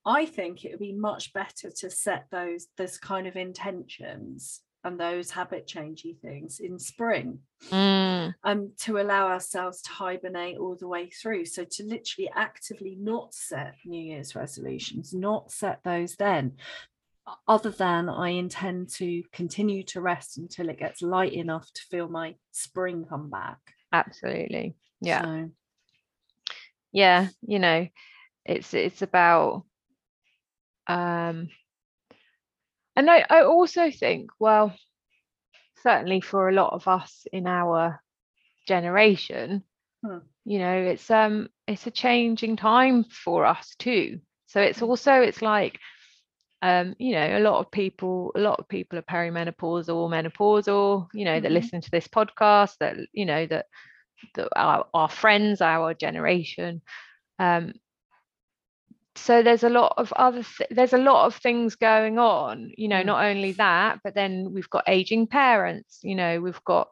[0.05, 4.99] i think it would be much better to set those those kind of intentions and
[4.99, 10.87] those habit changey things in spring mm, um to allow ourselves to hibernate all the
[10.87, 11.45] way through.
[11.45, 16.53] So to literally actively not set new year's resolutions not set those then
[17.47, 22.07] other than i intend to continue to rest until it gets light enough to feel
[22.07, 23.59] my spring come back
[23.93, 25.49] absolutely yeah so,
[26.91, 27.87] yeah you know
[28.45, 29.63] it's it's about
[30.87, 31.49] um
[32.95, 34.73] and I, I also think well
[35.83, 38.01] certainly for a lot of us in our
[38.67, 39.63] generation
[40.03, 40.17] Hmm.
[40.45, 44.87] you know it's um it's a changing time for us too so it's Mm.
[44.87, 45.79] also it's like
[46.61, 51.07] um you know a lot of people a lot of people are perimenopausal or menopausal
[51.13, 51.51] you know that Mhm.
[51.51, 53.65] listen to this podcast that you know that
[54.35, 56.81] that our, our friends our generation
[57.39, 57.73] um
[59.15, 62.87] so there's a lot of other th- there's a lot of things going on you
[62.87, 63.03] know Mm.
[63.03, 66.87] not only that but then we've got aging parents you know we've got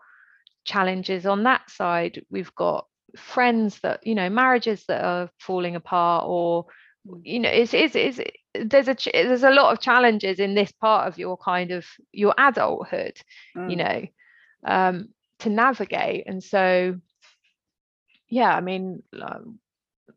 [0.65, 2.85] challenges on that side we've got
[3.17, 6.65] friends that you know marriages that are falling apart or.
[7.23, 8.19] You know it's it's, it's
[8.53, 11.85] there's a ch- there's a lot of challenges in this part of your kind of
[12.11, 13.17] your adulthood
[13.65, 14.05] you mm, know
[14.65, 15.07] um
[15.39, 16.95] to navigate and so
[18.29, 19.59] yeah i mean um,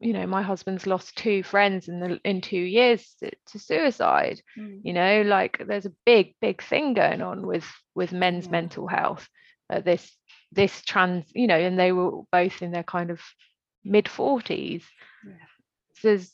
[0.01, 4.41] you know my husband's lost two friends in the in two years to, to suicide
[4.57, 8.51] mm, you know like there's a big big thing going on with with men's Yeah.
[8.51, 9.29] mental health
[9.73, 10.17] uh, this
[10.53, 13.21] this trans you know and they were both in their kind of
[13.85, 14.85] mid 40s
[15.23, 15.47] Yeah.
[16.03, 16.31] there's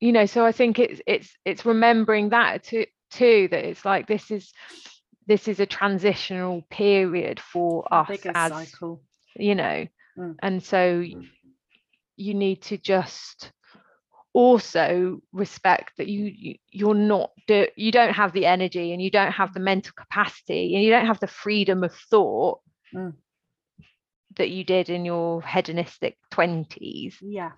[0.00, 4.06] you know so i think it's it's it's remembering that too too that it's like
[4.06, 4.52] this is
[5.26, 9.02] this is a transitional period for us as cycle.
[9.36, 9.86] you know
[10.18, 10.36] Mm.
[10.42, 11.04] and so
[12.16, 13.52] you need to just
[14.32, 19.10] also respect that you, you you're not do, you don't have the energy and you
[19.10, 22.60] don't have the mental capacity and you don't have the freedom of thought
[22.94, 23.14] Mm.
[24.36, 27.52] that you did in your hedonistic 20s yeah.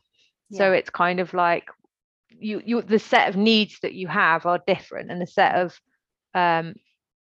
[0.50, 1.64] So it's kind of like
[2.42, 5.78] you you the set of needs that you have are different and the set of
[6.34, 6.74] um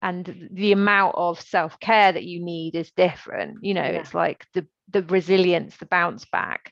[0.02, 3.58] and the amount of self-care that you need is different.
[3.64, 4.00] You know Yeah.
[4.00, 6.72] it's like the the resilience the bounce back.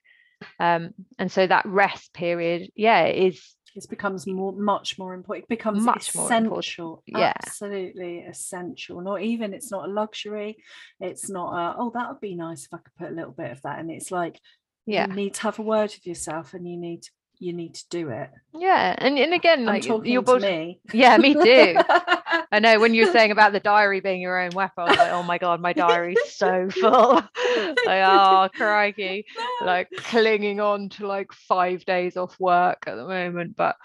[0.59, 5.49] Um and so that rest period yeah is it becomes more much more important it
[5.49, 7.33] becomes Much essential yeah.
[7.45, 9.01] absolutely essential.
[9.01, 10.57] Not even it's not a luxury
[10.99, 13.51] it's not a, oh that would be nice if i could put a little bit
[13.51, 14.39] of that and it's like
[14.85, 15.07] yeah.
[15.07, 17.03] you need to have a word with yourself and you need
[17.39, 20.45] you need to do it yeah and, and again i'm like talking your to body
[20.45, 21.75] me yeah me too
[22.51, 24.97] I know when you were saying about the diary being your own weapon, I was
[24.97, 27.15] like, oh my god, my diary's so full.
[27.15, 29.25] like, oh crikey.
[29.61, 33.55] Like clinging on to like five days off work at the moment.
[33.55, 33.75] But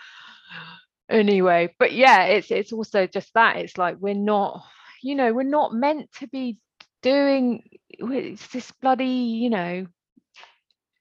[1.09, 3.57] anyway, but yeah, it's it's also just that.
[3.57, 4.65] It's like we're not,
[5.03, 6.59] you know, we're not meant to be
[7.03, 9.87] doing it's this bloody, you know,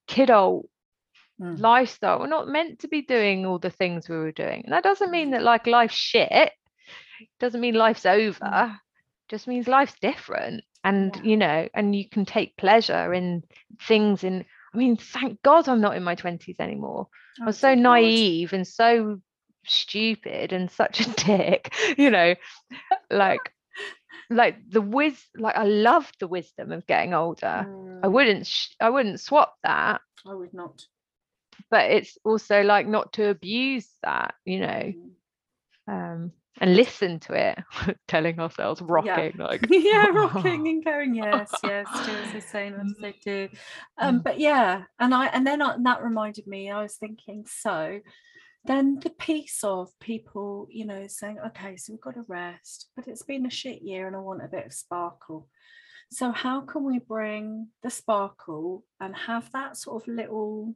[0.07, 0.63] kiddo
[1.39, 1.59] Mm.
[1.59, 2.19] lifestyle.
[2.19, 4.63] We're not meant to be doing all the things we were doing.
[4.65, 6.51] And that doesn't mean that like life's shit.
[7.39, 8.77] Doesn't mean life's over.
[9.29, 10.63] Just means life's different.
[10.83, 11.23] And Yeah.
[11.23, 13.43] you know, and you can take pleasure in
[13.87, 17.07] things in I mean, thank God I'm not in my 20s anymore.
[17.39, 17.79] I Oh, was so God.
[17.81, 19.19] naive and so
[19.65, 22.35] stupid and such a dick, you know,
[23.09, 23.51] like
[24.29, 27.65] like the wis like I loved the wisdom of getting older.
[28.03, 30.85] I Mm, wouldn't sh- I wouldn't swap that i would not
[31.71, 35.11] but it's also like not to abuse that you know Mm.
[35.87, 37.57] um and listen to it,
[38.09, 42.85] telling ourselves rocking like yeah, rocking and going, yes, yes, do as they say, not
[42.85, 43.47] as they do.
[43.97, 44.23] Um, Mm.
[44.23, 48.01] but yeah, and I and then I, and that reminded me, I was thinking, so
[48.65, 53.07] then the piece of people, you know, saying, okay, so we've got to rest, but
[53.07, 55.47] it's been a shit year and I want a bit of sparkle.
[56.11, 60.75] So how can we bring the sparkle and have that sort of little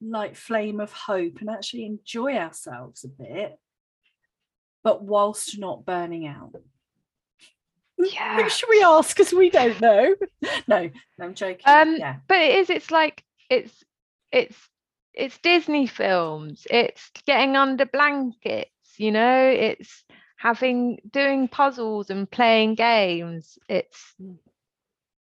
[0.00, 3.58] like flame of hope and actually enjoy ourselves a bit,
[4.82, 6.54] but whilst not burning out?
[8.02, 8.42] Yeah.
[8.42, 9.14] Who should we ask?
[9.14, 10.14] Because we don't know.
[10.66, 11.60] no, no, I'm joking.
[11.66, 12.16] Um, yeah.
[12.28, 12.70] but it is.
[12.70, 13.84] It's like it's
[14.32, 14.56] it's
[15.12, 16.66] it's Disney films.
[16.70, 18.70] It's getting under blankets.
[18.96, 20.02] You know, it's
[20.38, 23.58] having doing puzzles and playing games.
[23.68, 24.38] It's Mm.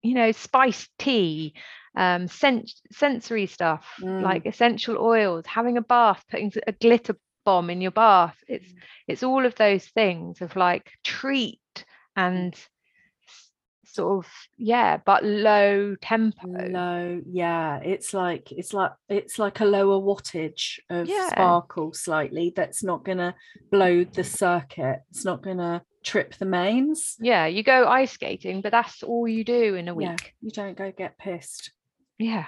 [0.03, 1.55] you know spiced tea,
[1.97, 4.23] um, sens- sensory stuff Mm.
[4.23, 8.37] like essential oils, having a bath, putting a glitter bomb in your bath.
[8.47, 8.79] It's Mm.
[9.09, 11.85] it's all of those things of like treat
[12.17, 13.51] and s-
[13.87, 16.47] sort of yeah, but low tempo.
[16.49, 17.79] Low, yeah.
[17.79, 21.29] It's like it's like it's like a lower wattage of Yeah.
[21.29, 22.53] sparkle slightly.
[22.55, 23.35] That's not gonna
[23.71, 25.01] blow the circuit.
[25.11, 27.17] It's not gonna trip the mains.
[27.21, 30.35] Yeah, you go ice skating, but that's all you do in a Yeah, week.
[30.41, 31.73] you don't go get pissed.
[32.21, 32.47] Yeah.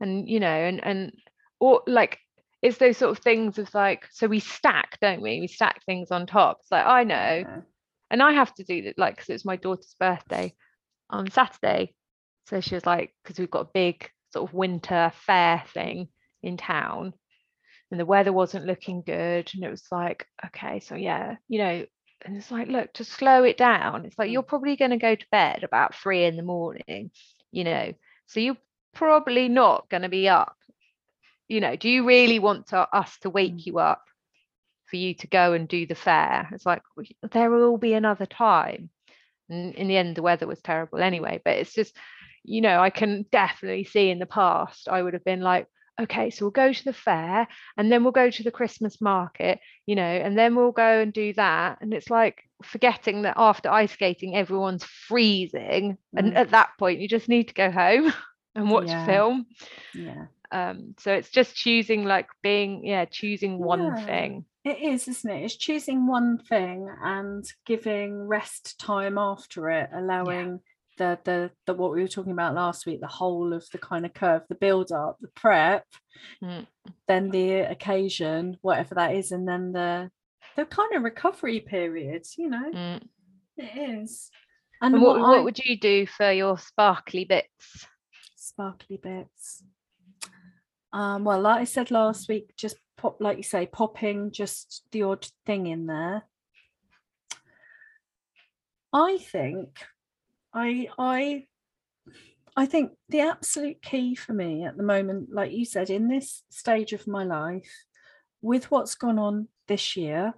[0.00, 1.12] And you know, and and
[1.58, 2.18] or like
[2.62, 5.40] it's those sort of things of like, so we stack, don't we?
[5.40, 6.58] We stack things on top.
[6.60, 7.60] It's like I know, Yeah.
[8.10, 10.54] and I have to do that, like, because it's my daughter's birthday
[11.10, 11.94] on Saturday.
[12.48, 16.08] So she was like, because we've got a big sort of winter fair thing
[16.42, 17.14] in town,
[17.90, 21.86] and the weather wasn't looking good, and it was like, okay, so yeah, you know,
[22.24, 24.04] and it's like, look, to slow it down.
[24.06, 24.32] It's like Mm.
[24.32, 27.10] you're probably going to go to bed about three in the morning,
[27.52, 27.92] you know,
[28.26, 28.56] so you're
[28.96, 30.56] probably not going to be up.
[31.48, 33.66] You know, do you really want to, us to wake Mm.
[33.66, 34.02] you up
[34.86, 36.48] for you to go and do the fair?
[36.52, 36.82] It's like
[37.32, 38.90] there will be another time.
[39.48, 41.40] And in the end, the weather was terrible anyway.
[41.44, 41.96] But it's just,
[42.42, 45.68] you know, I can definitely see in the past, I would have been like,
[46.00, 49.60] okay, so we'll go to the fair and then we'll go to the Christmas market,
[49.86, 51.78] you know, and then we'll go and do that.
[51.80, 55.96] And it's like forgetting that after ice skating, everyone's freezing.
[56.16, 56.36] And Mm.
[56.36, 58.12] at that point, you just need to go home
[58.56, 59.06] and watch Yeah.
[59.06, 59.46] film.
[59.94, 60.26] Yeah.
[60.52, 64.06] Um, so it's just choosing, like being, yeah, choosing one Yeah.
[64.06, 64.44] thing.
[64.64, 65.44] It is, isn't it?
[65.44, 70.60] It's choosing one thing and giving rest time after it, allowing
[70.98, 74.06] the the the what we were talking about last week, the whole of the kind
[74.06, 75.84] of curve, the build up, the prep,
[76.42, 76.66] Mm.
[77.06, 80.10] then the occasion, whatever that is, and then the
[80.56, 83.02] the kind of recovery period, you know, Mm.
[83.58, 84.30] it is.
[84.80, 87.86] And And, what, what, what would you do for your sparkly bits?
[88.56, 89.62] Sparkly bits.
[90.90, 95.02] Um, well, like I said last week, just pop, like you say, popping just the
[95.02, 96.24] odd thing in there.
[98.94, 99.76] I think,
[100.54, 101.44] I, I,
[102.56, 106.42] I think the absolute key for me at the moment, like you said, in this
[106.48, 107.70] stage of my life,
[108.40, 110.32] with what's gone on this year,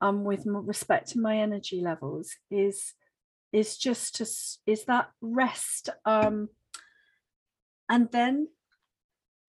[0.00, 2.94] um, with respect to my energy levels, is
[3.52, 4.26] is just to
[4.70, 6.50] is that rest um
[7.88, 8.48] and then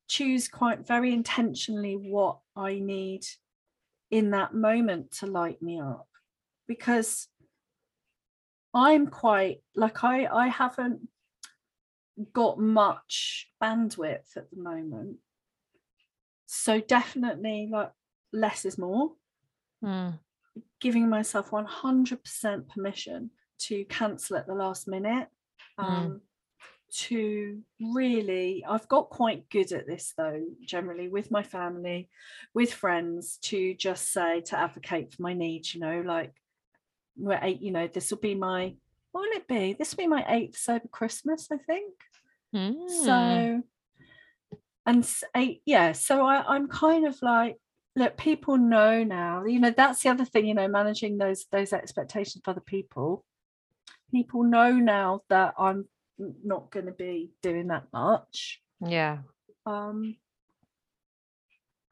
[0.07, 3.25] choose quite very intentionally what I need
[4.09, 6.07] in that moment to light me up
[6.67, 7.27] because
[8.73, 11.07] I'm quite like I I haven't
[12.33, 15.17] got much bandwidth at the moment
[16.47, 17.91] so definitely like
[18.33, 19.11] less is more
[19.81, 20.19] Mm.
[20.81, 25.29] giving myself 100% permission to cancel at the last minute
[25.79, 26.19] Mm.
[26.91, 32.09] To really i've got quite good at this though generally with my family
[32.53, 36.33] with friends to just say to advocate for my needs you know like
[37.17, 38.73] we're eight you know this will be my
[39.11, 39.73] what will it be?
[39.73, 41.93] This will be my eighth sober christmas i think.
[42.55, 42.89] Mm.
[42.89, 43.63] so
[44.85, 47.57] and eight yeah so I, i'm kind of like
[47.95, 51.73] look people know now you know that's the other thing you know managing those those
[51.73, 53.23] expectations for other people.
[54.11, 55.85] People know now that i'm
[56.43, 59.19] not going to be doing that much yeah.
[59.65, 60.15] um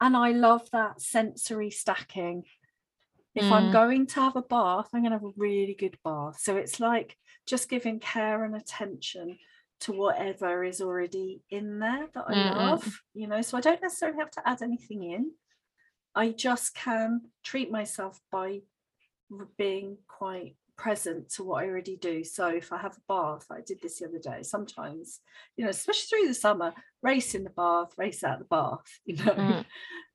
[0.00, 2.44] and i love that sensory stacking
[3.34, 3.72] if i'm Mm.
[3.72, 6.78] going to have a bath i'm going to have a really good bath so it's
[6.80, 7.16] like
[7.46, 9.38] just giving care and attention
[9.80, 12.56] to whatever is already in there that i Mm-mm.
[12.56, 15.30] love you know so i don't necessarily have to add anything in
[16.14, 18.60] i just can treat myself by
[19.56, 23.60] being quite present to what i already do so if i have a bath i
[23.66, 25.20] did this the other day sometimes
[25.56, 26.72] you know especially through the summer
[27.02, 29.64] race in the bath race out the bath you know Mm.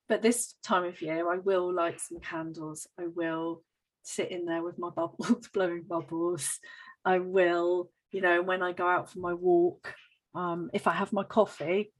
[0.10, 2.88] but this time of year I will light some candles.
[3.00, 3.64] I will
[4.04, 6.60] sit in there with my bubbles, blowing bubbles.
[7.06, 9.94] I will, you know, when I go out for my walk,
[10.36, 11.94] um, if I have my coffee,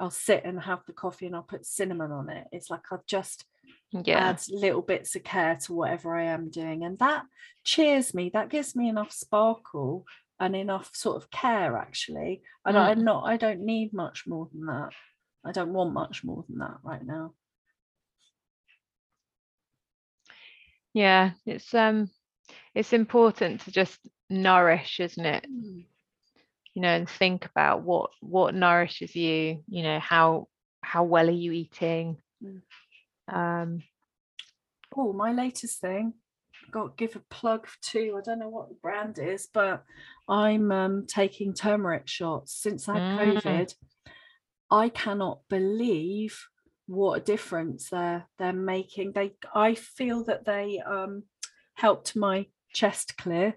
[0.00, 2.46] I'll sit and have the coffee and I'll put cinnamon on it.
[2.52, 3.44] It's like I've just
[3.92, 4.28] Yeah.
[4.30, 6.84] add little bits of care to whatever I am doing.
[6.84, 7.22] And that
[7.64, 10.04] cheers me, that gives me enough sparkle
[10.38, 12.42] and enough sort of care actually.
[12.64, 14.90] And I'm not I don't need much more than that.
[15.44, 17.32] I don't want much more than that right now.
[20.92, 21.32] Yeah.
[21.46, 22.10] It's um
[22.74, 25.46] it's important to just nourish, isn't it?
[26.74, 30.48] You know, and think about what what nourishes you, you know, how
[30.82, 32.18] how well are you eating?
[32.44, 32.60] Mm.
[33.28, 33.82] Um
[34.96, 36.14] Oh, my latest thing.
[36.70, 39.84] Got give a plug to I don't know what the brand is, but
[40.28, 43.36] I'm um, taking turmeric shots since I had Mm.
[43.36, 43.74] COVID.
[44.70, 46.46] I cannot believe
[46.86, 49.12] what a difference they're they're making.
[49.12, 51.24] They I feel that they um,
[51.74, 53.54] helped my chest clear.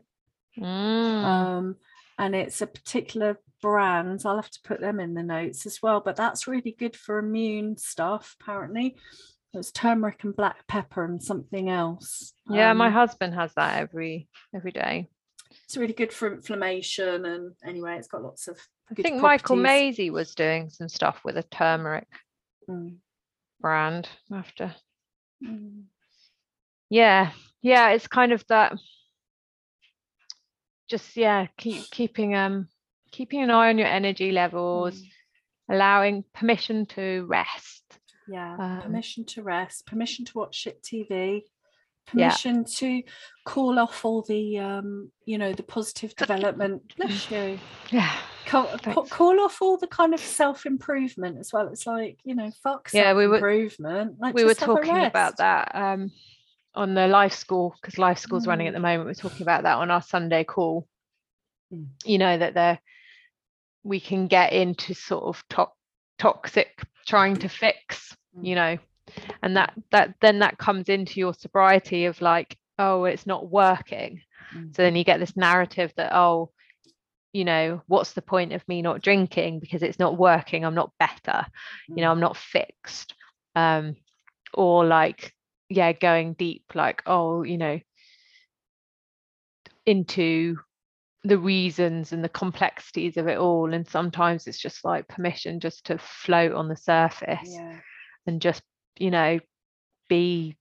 [0.57, 1.77] mm, Um,
[2.17, 4.21] and it's a particular brand.
[4.25, 6.01] I'll have to put them in the notes as well.
[6.01, 8.97] But that's really good for immune stuff, apparently.
[9.53, 12.33] It's turmeric and black pepper and something else.
[12.49, 15.09] yeah, my Um, husband has that every every day.
[15.65, 18.59] it's really good for inflammation and anyway, it's got lots of
[18.91, 19.63] I think Michael properties.
[19.63, 22.07] Maisie was doing some stuff with a turmeric
[22.69, 22.97] Mm,
[23.59, 24.75] brand after.
[25.43, 25.83] mm.
[26.91, 27.31] Yeah,
[27.61, 28.73] yeah, it's kind of that
[30.89, 32.67] just yeah, keep keeping um
[33.11, 35.07] keeping an eye on your energy levels, Mm.
[35.75, 37.78] allowing permission to rest.
[38.29, 41.43] Yeah, Um, permission to rest, permission to watch shit TV,
[42.13, 42.29] Yeah.
[42.29, 43.03] permission to
[43.45, 46.95] call off all the um, you know, the positive development.
[46.97, 47.59] Bless you.
[47.91, 48.15] Yeah.
[48.45, 48.65] Call,
[49.09, 51.67] call off all the kind of self-improvement as well.
[51.67, 54.19] It's like, you know, fuck Yeah, we were- self-improvement.
[54.19, 56.11] like, we were talking about that um
[56.75, 58.77] on the life school because life school's running at Mm.
[58.77, 59.07] the moment.
[59.07, 60.87] We're talking about that on our Sunday call.
[61.73, 61.87] Mm.
[62.05, 62.79] You know that there
[63.83, 65.71] we can get into sort of to-
[66.17, 68.45] toxic trying to fix, Mm.
[68.47, 68.77] you know,
[69.41, 74.21] and that that then that comes into your sobriety of like, oh, it's not working.
[74.55, 74.75] Mm.
[74.75, 76.51] So then you get this narrative that oh,
[77.33, 80.65] you know, what's the point of me not drinking because it's not working?
[80.65, 81.45] I'm not better
[81.87, 82.11] you know Mm.
[82.11, 83.15] i'm not fixed
[83.55, 83.95] um
[84.53, 85.33] or like
[85.69, 87.79] yeah going deep like oh you know
[89.85, 90.57] into
[91.23, 95.85] the reasons and the complexities of it all and sometimes it's just like permission just
[95.85, 97.75] to float on the surface Yeah.
[98.25, 98.61] and just
[98.97, 99.39] you know
[100.07, 100.57] be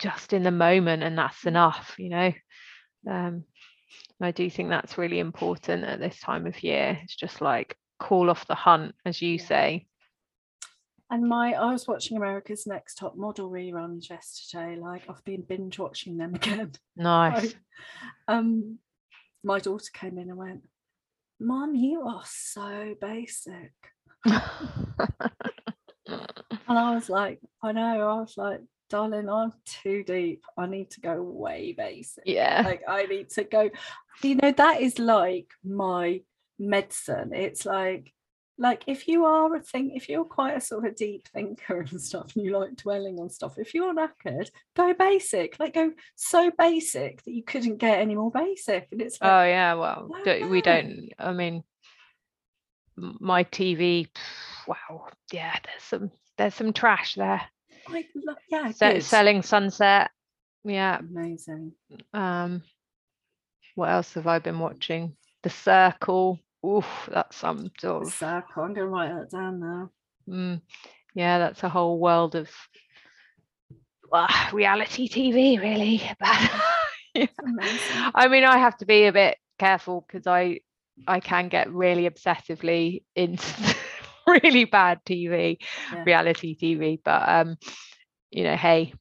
[0.00, 2.32] just in the moment and that's enough you know
[3.08, 3.44] um
[4.20, 8.30] i do think that's really important at this time of year it's just like call
[8.30, 9.44] off the hunt as you Yeah.
[9.46, 9.86] say
[11.10, 14.76] And my I was watching America's Next Top Model reruns yesterday.
[14.76, 16.72] Like I've been binge watching them again.
[16.96, 17.54] nice
[18.28, 18.78] um
[19.42, 20.62] my daughter came in and went,
[21.40, 23.72] Mom, you are so basic.
[26.68, 28.60] And I was like, I know, I was like,
[28.90, 30.42] darling, I'm too deep.
[30.56, 32.24] I need to go way basic.
[32.26, 33.70] yeah Like I need to go,
[34.22, 36.20] you know, that is like my
[36.58, 37.32] medicine.
[37.34, 38.12] It's like
[38.58, 41.80] like if you are a thing, if you're quite a sort of a deep thinker
[41.80, 45.58] and stuff, and you like dwelling on stuff, if you're knackered, go basic.
[45.58, 48.88] Like go so basic that you couldn't get any more basic.
[48.90, 51.62] And it's like, oh yeah well do, we don't i mean
[52.96, 54.08] my tv
[54.66, 57.42] wow yeah there's some there's some trash there
[58.50, 60.10] yeah, Se- selling sunset
[60.64, 61.72] yeah amazing.
[62.12, 62.62] um
[63.76, 68.22] what else have i been watching the circle Oof, that's some sort of.
[68.22, 69.90] I'm gonna write that down now.
[70.28, 70.60] mm,
[71.14, 72.50] yeah that's a whole world of
[74.12, 76.50] ah, reality tv really but
[77.14, 77.26] yeah.
[78.14, 80.60] I mean, I have to be a bit careful because I
[81.06, 83.76] I can get really obsessively into
[84.26, 85.58] really bad TV,
[85.92, 86.04] Yeah.
[86.04, 87.00] reality TV.
[87.04, 87.56] But um,
[88.30, 88.92] you know, hey,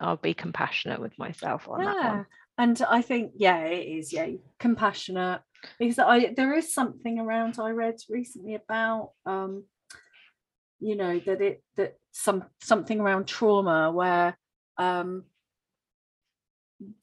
[0.00, 2.26] I'll be compassionate with myself on that yeah one.
[2.58, 5.40] and i think yeah it is yeah compassionate
[5.78, 9.64] because i there is something around i read recently about um
[10.80, 14.36] you know that it that some something around trauma where
[14.78, 15.24] um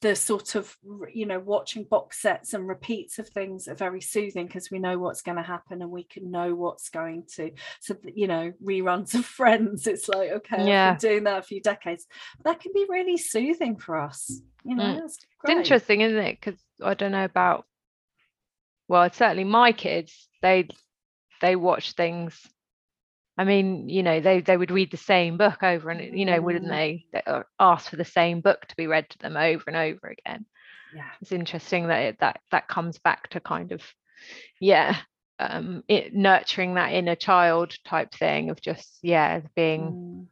[0.01, 0.77] the sort of
[1.11, 4.99] you know watching box sets and repeats of things are very soothing because we know
[4.99, 7.49] what's going to happen and we can know what's going to
[7.79, 10.91] so you know reruns of friends it's like okay Yeah.
[10.91, 12.05] i've been doing that a few decades
[12.45, 15.05] that can be really soothing for us you know Mm.
[15.05, 15.17] It's
[15.49, 16.39] interesting, isn't it?
[16.39, 17.65] Because I don't know about.
[18.93, 20.29] Well, certainly my kids.
[20.43, 20.67] They
[21.41, 22.39] they watch things
[23.39, 26.39] I mean, you know, they they would read the same book over and you know,
[26.39, 26.69] wouldn't Mm.
[26.69, 27.05] they?
[27.11, 30.09] They uh, ask for the same book to be read to them over and over
[30.15, 30.45] again.
[30.95, 31.09] Yeah.
[31.21, 33.81] It's interesting that it, that that comes back to kind of,
[34.59, 34.95] yeah,
[35.39, 40.27] um, it nurturing that inner child type thing of just yeah being Mm.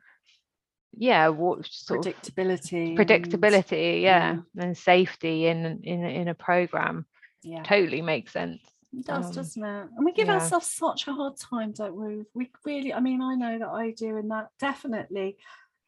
[0.93, 2.89] yeah what sort of Predictability.
[2.89, 4.63] and- predictability, yeah, yeah.
[4.63, 7.07] and safety in in in a program
[7.43, 7.63] Yeah.
[7.63, 8.61] totally makes sense.
[8.93, 9.89] It does, Um, doesn't it?
[9.95, 10.35] And we give yeah.
[10.35, 12.23] ourselves such a hard time, don't we?
[12.33, 15.37] We really, I mean, I know that I do, and that definitely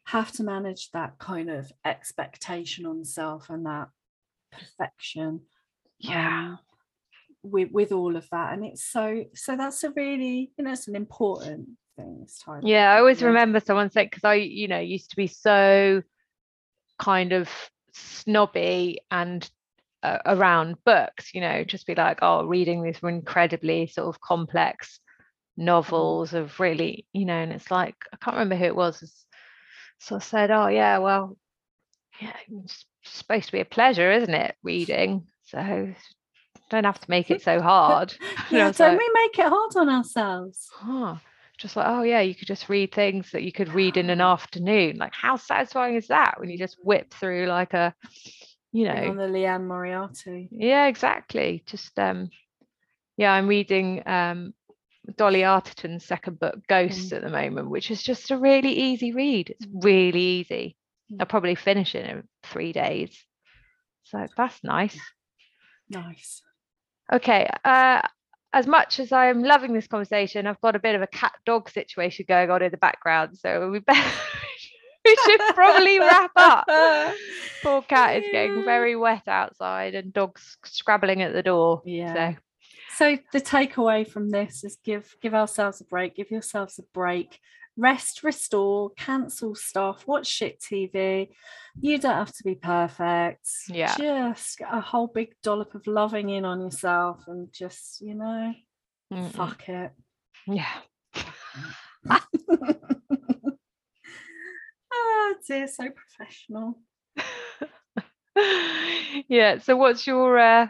[0.06, 3.89] have to manage that kind of expectation on self and that
[4.51, 5.41] perfection.
[6.10, 6.60] um,
[7.43, 10.88] with with all of that, and it's so so that's a really you know it's
[10.88, 12.66] an important thing this time.
[12.66, 16.01] Yeah, I always remember someone said because I, you know, used to be so
[16.99, 17.49] kind of
[17.93, 19.49] snobby and
[20.04, 24.99] uh, around books, you know, just be like, oh, reading these incredibly sort of complex
[25.56, 29.26] novels of really, you know, and it's like I can't remember who it was, s-
[29.99, 31.38] sort of said, oh yeah, well,
[32.22, 35.26] yeah, it's supposed to be a pleasure, isn't it, reading?
[35.45, 35.93] So
[36.70, 38.14] don't have to make it so hard.
[38.51, 40.70] Yeah, don't like, we make it hard on ourselves?
[40.74, 41.16] huh.
[41.58, 44.22] Just like, oh yeah, you could just read things that you could read in an
[44.22, 44.97] afternoon.
[44.97, 47.93] Like, how satisfying is that when you just whip through like a,
[48.74, 50.49] you Bring on the Liane Moriarty.
[50.51, 51.63] yeah, exactly.
[51.65, 52.30] Just um,
[53.15, 54.53] yeah, I'm reading um
[55.15, 59.49] Dolly Alderton's second book, Ghosts, at the moment, which is just a really easy read.
[59.51, 60.78] It's really easy.
[61.19, 63.15] I'll probably finish it in three days.
[64.03, 64.97] So that's nice.
[65.89, 66.41] Nice.
[67.11, 67.47] Okay.
[67.63, 68.01] Uh,
[68.53, 71.69] as much as I'm loving this conversation, I've got a bit of a cat dog
[71.69, 73.38] situation going on in the background.
[73.38, 74.09] So we better
[75.06, 76.68] we should probably wrap up.
[77.64, 81.82] Poor cat is getting very wet outside and dogs scrabbling at the door.
[81.86, 82.36] Yeah.
[82.36, 82.38] So
[82.97, 87.39] So the takeaway from this is give give ourselves a break, give yourselves a break,
[87.78, 91.30] rest, restore, cancel stuff, watch shit TV.
[91.80, 93.47] You don't have to be perfect.
[93.68, 93.95] Yeah.
[93.97, 98.54] Just a whole big dollop of loving in on yourself and just, you know,
[99.12, 99.32] mm-mm.
[99.32, 99.91] fuck it.
[100.47, 100.68] yeah.
[105.04, 106.80] oh dear, so professional.
[109.28, 109.60] yeah.
[109.60, 110.68] So what's your uh,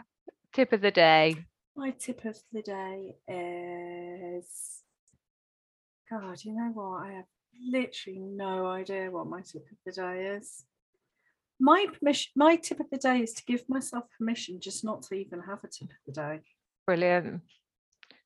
[0.52, 1.36] tip of the day?
[1.76, 4.82] My tip of the day is
[6.10, 7.02] God, you know what?
[7.02, 7.24] I have
[7.70, 10.64] literally no idea what my tip of the day is.
[11.60, 15.14] My permission my tip of the day is to give myself permission just not to
[15.14, 16.40] even have a tip of the day.
[16.86, 17.42] Brilliant.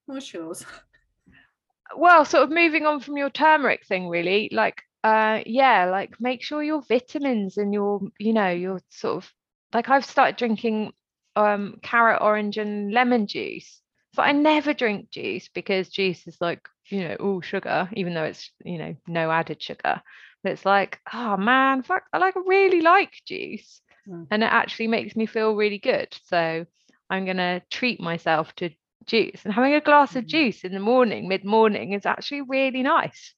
[0.07, 0.65] What's yours?
[1.97, 6.43] well sort of moving on from your turmeric thing really like uh yeah like make
[6.43, 9.33] sure your vitamins and your you know your sort of
[9.73, 10.93] like i've started drinking
[11.37, 13.81] um carrot orange and lemon juice
[14.15, 18.25] so i never drink juice because juice is like you know all sugar even though
[18.25, 20.03] it's you know no added sugar
[20.43, 24.27] but it's like oh man fuck i like really like juice Mm.
[24.31, 26.65] and it actually makes me feel really good so
[27.11, 28.71] i'm going to treat myself to
[29.07, 30.29] juice and having a glass of Mhm.
[30.29, 33.35] juice in the morning mid morning is actually really nice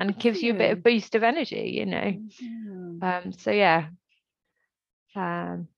[0.00, 3.02] and Good gives you a bit of boost of energy you know Mm.
[3.02, 3.88] um so yeah
[5.14, 5.68] um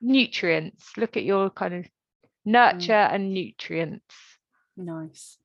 [0.00, 1.86] nutrients look at your kind of
[2.44, 4.14] nurture and nutrients
[4.76, 5.38] Nice.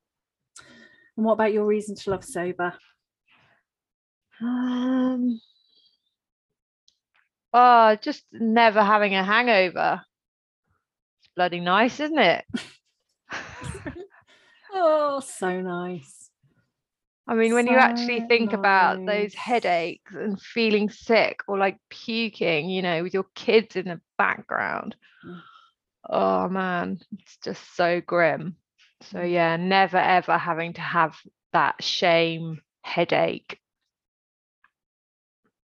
[1.17, 2.73] And what about your reason to love sober?
[4.41, 5.39] um
[7.53, 10.01] oh just never having a hangover
[11.19, 12.45] it's bloody nice isn't it
[14.75, 16.22] Oh, so nice.
[17.27, 21.77] I mean, when you actually So think about those headaches and feeling sick or like
[21.89, 24.95] puking, you know, with your kids in the background.
[25.25, 25.41] Mm.
[26.09, 28.57] Oh man, it's just so grim.
[29.01, 29.31] So Mm.
[29.31, 31.15] yeah, never ever having to have
[31.53, 33.59] that shame headache.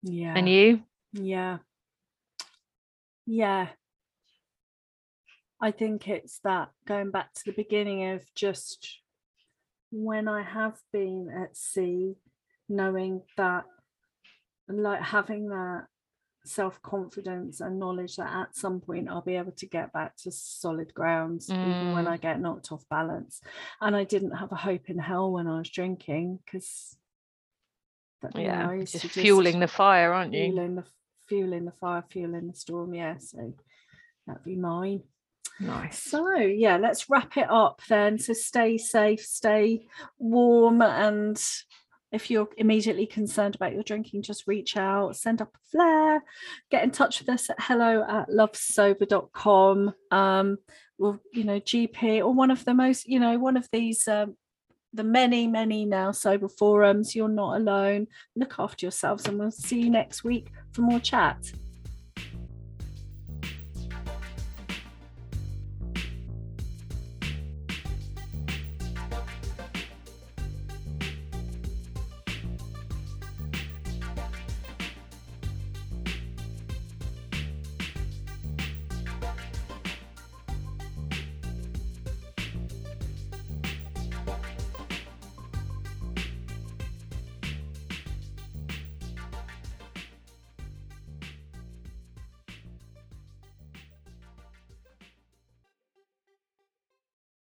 [0.03, 0.35] Yeah.
[0.37, 0.83] And you?
[1.13, 1.59] Yeah.
[3.27, 3.69] Yeah.
[5.61, 9.00] I think it's that going back to the beginning of just
[9.91, 12.15] when I have been at sea,
[12.69, 13.65] knowing that,
[14.69, 15.87] like having that
[16.45, 20.31] self confidence and knowledge that at some point I'll be able to get back to
[20.33, 22.09] solid grounds, even when Mm.
[22.09, 23.41] I get knocked off balance.
[23.81, 26.97] And I didn't have a hope in hell when I was drinking because.
[28.35, 30.45] Yeah, just fueling the fire, aren't you?
[30.51, 30.85] fueling the
[31.27, 32.95] fueling the fire, fueling the storm.
[32.95, 33.55] Yeah, so
[34.27, 35.03] that'd be mine.
[35.61, 36.03] Nice.
[36.03, 38.19] So yeah, let's wrap it up then.
[38.19, 39.87] So stay safe, stay
[40.19, 41.41] warm, and
[42.13, 46.25] if you're immediately concerned about your drinking, just reach out, send up a flare,
[46.71, 49.95] get in touch with us at hello at lovesober.com.
[50.11, 50.59] Um,
[50.99, 54.37] or you know, GP or one of the most, you know, one of these um
[54.93, 57.15] the many, many now sober forums.
[57.15, 58.07] You're not alone.
[58.35, 61.53] Look after yourselves, and we'll see you next week for more chat.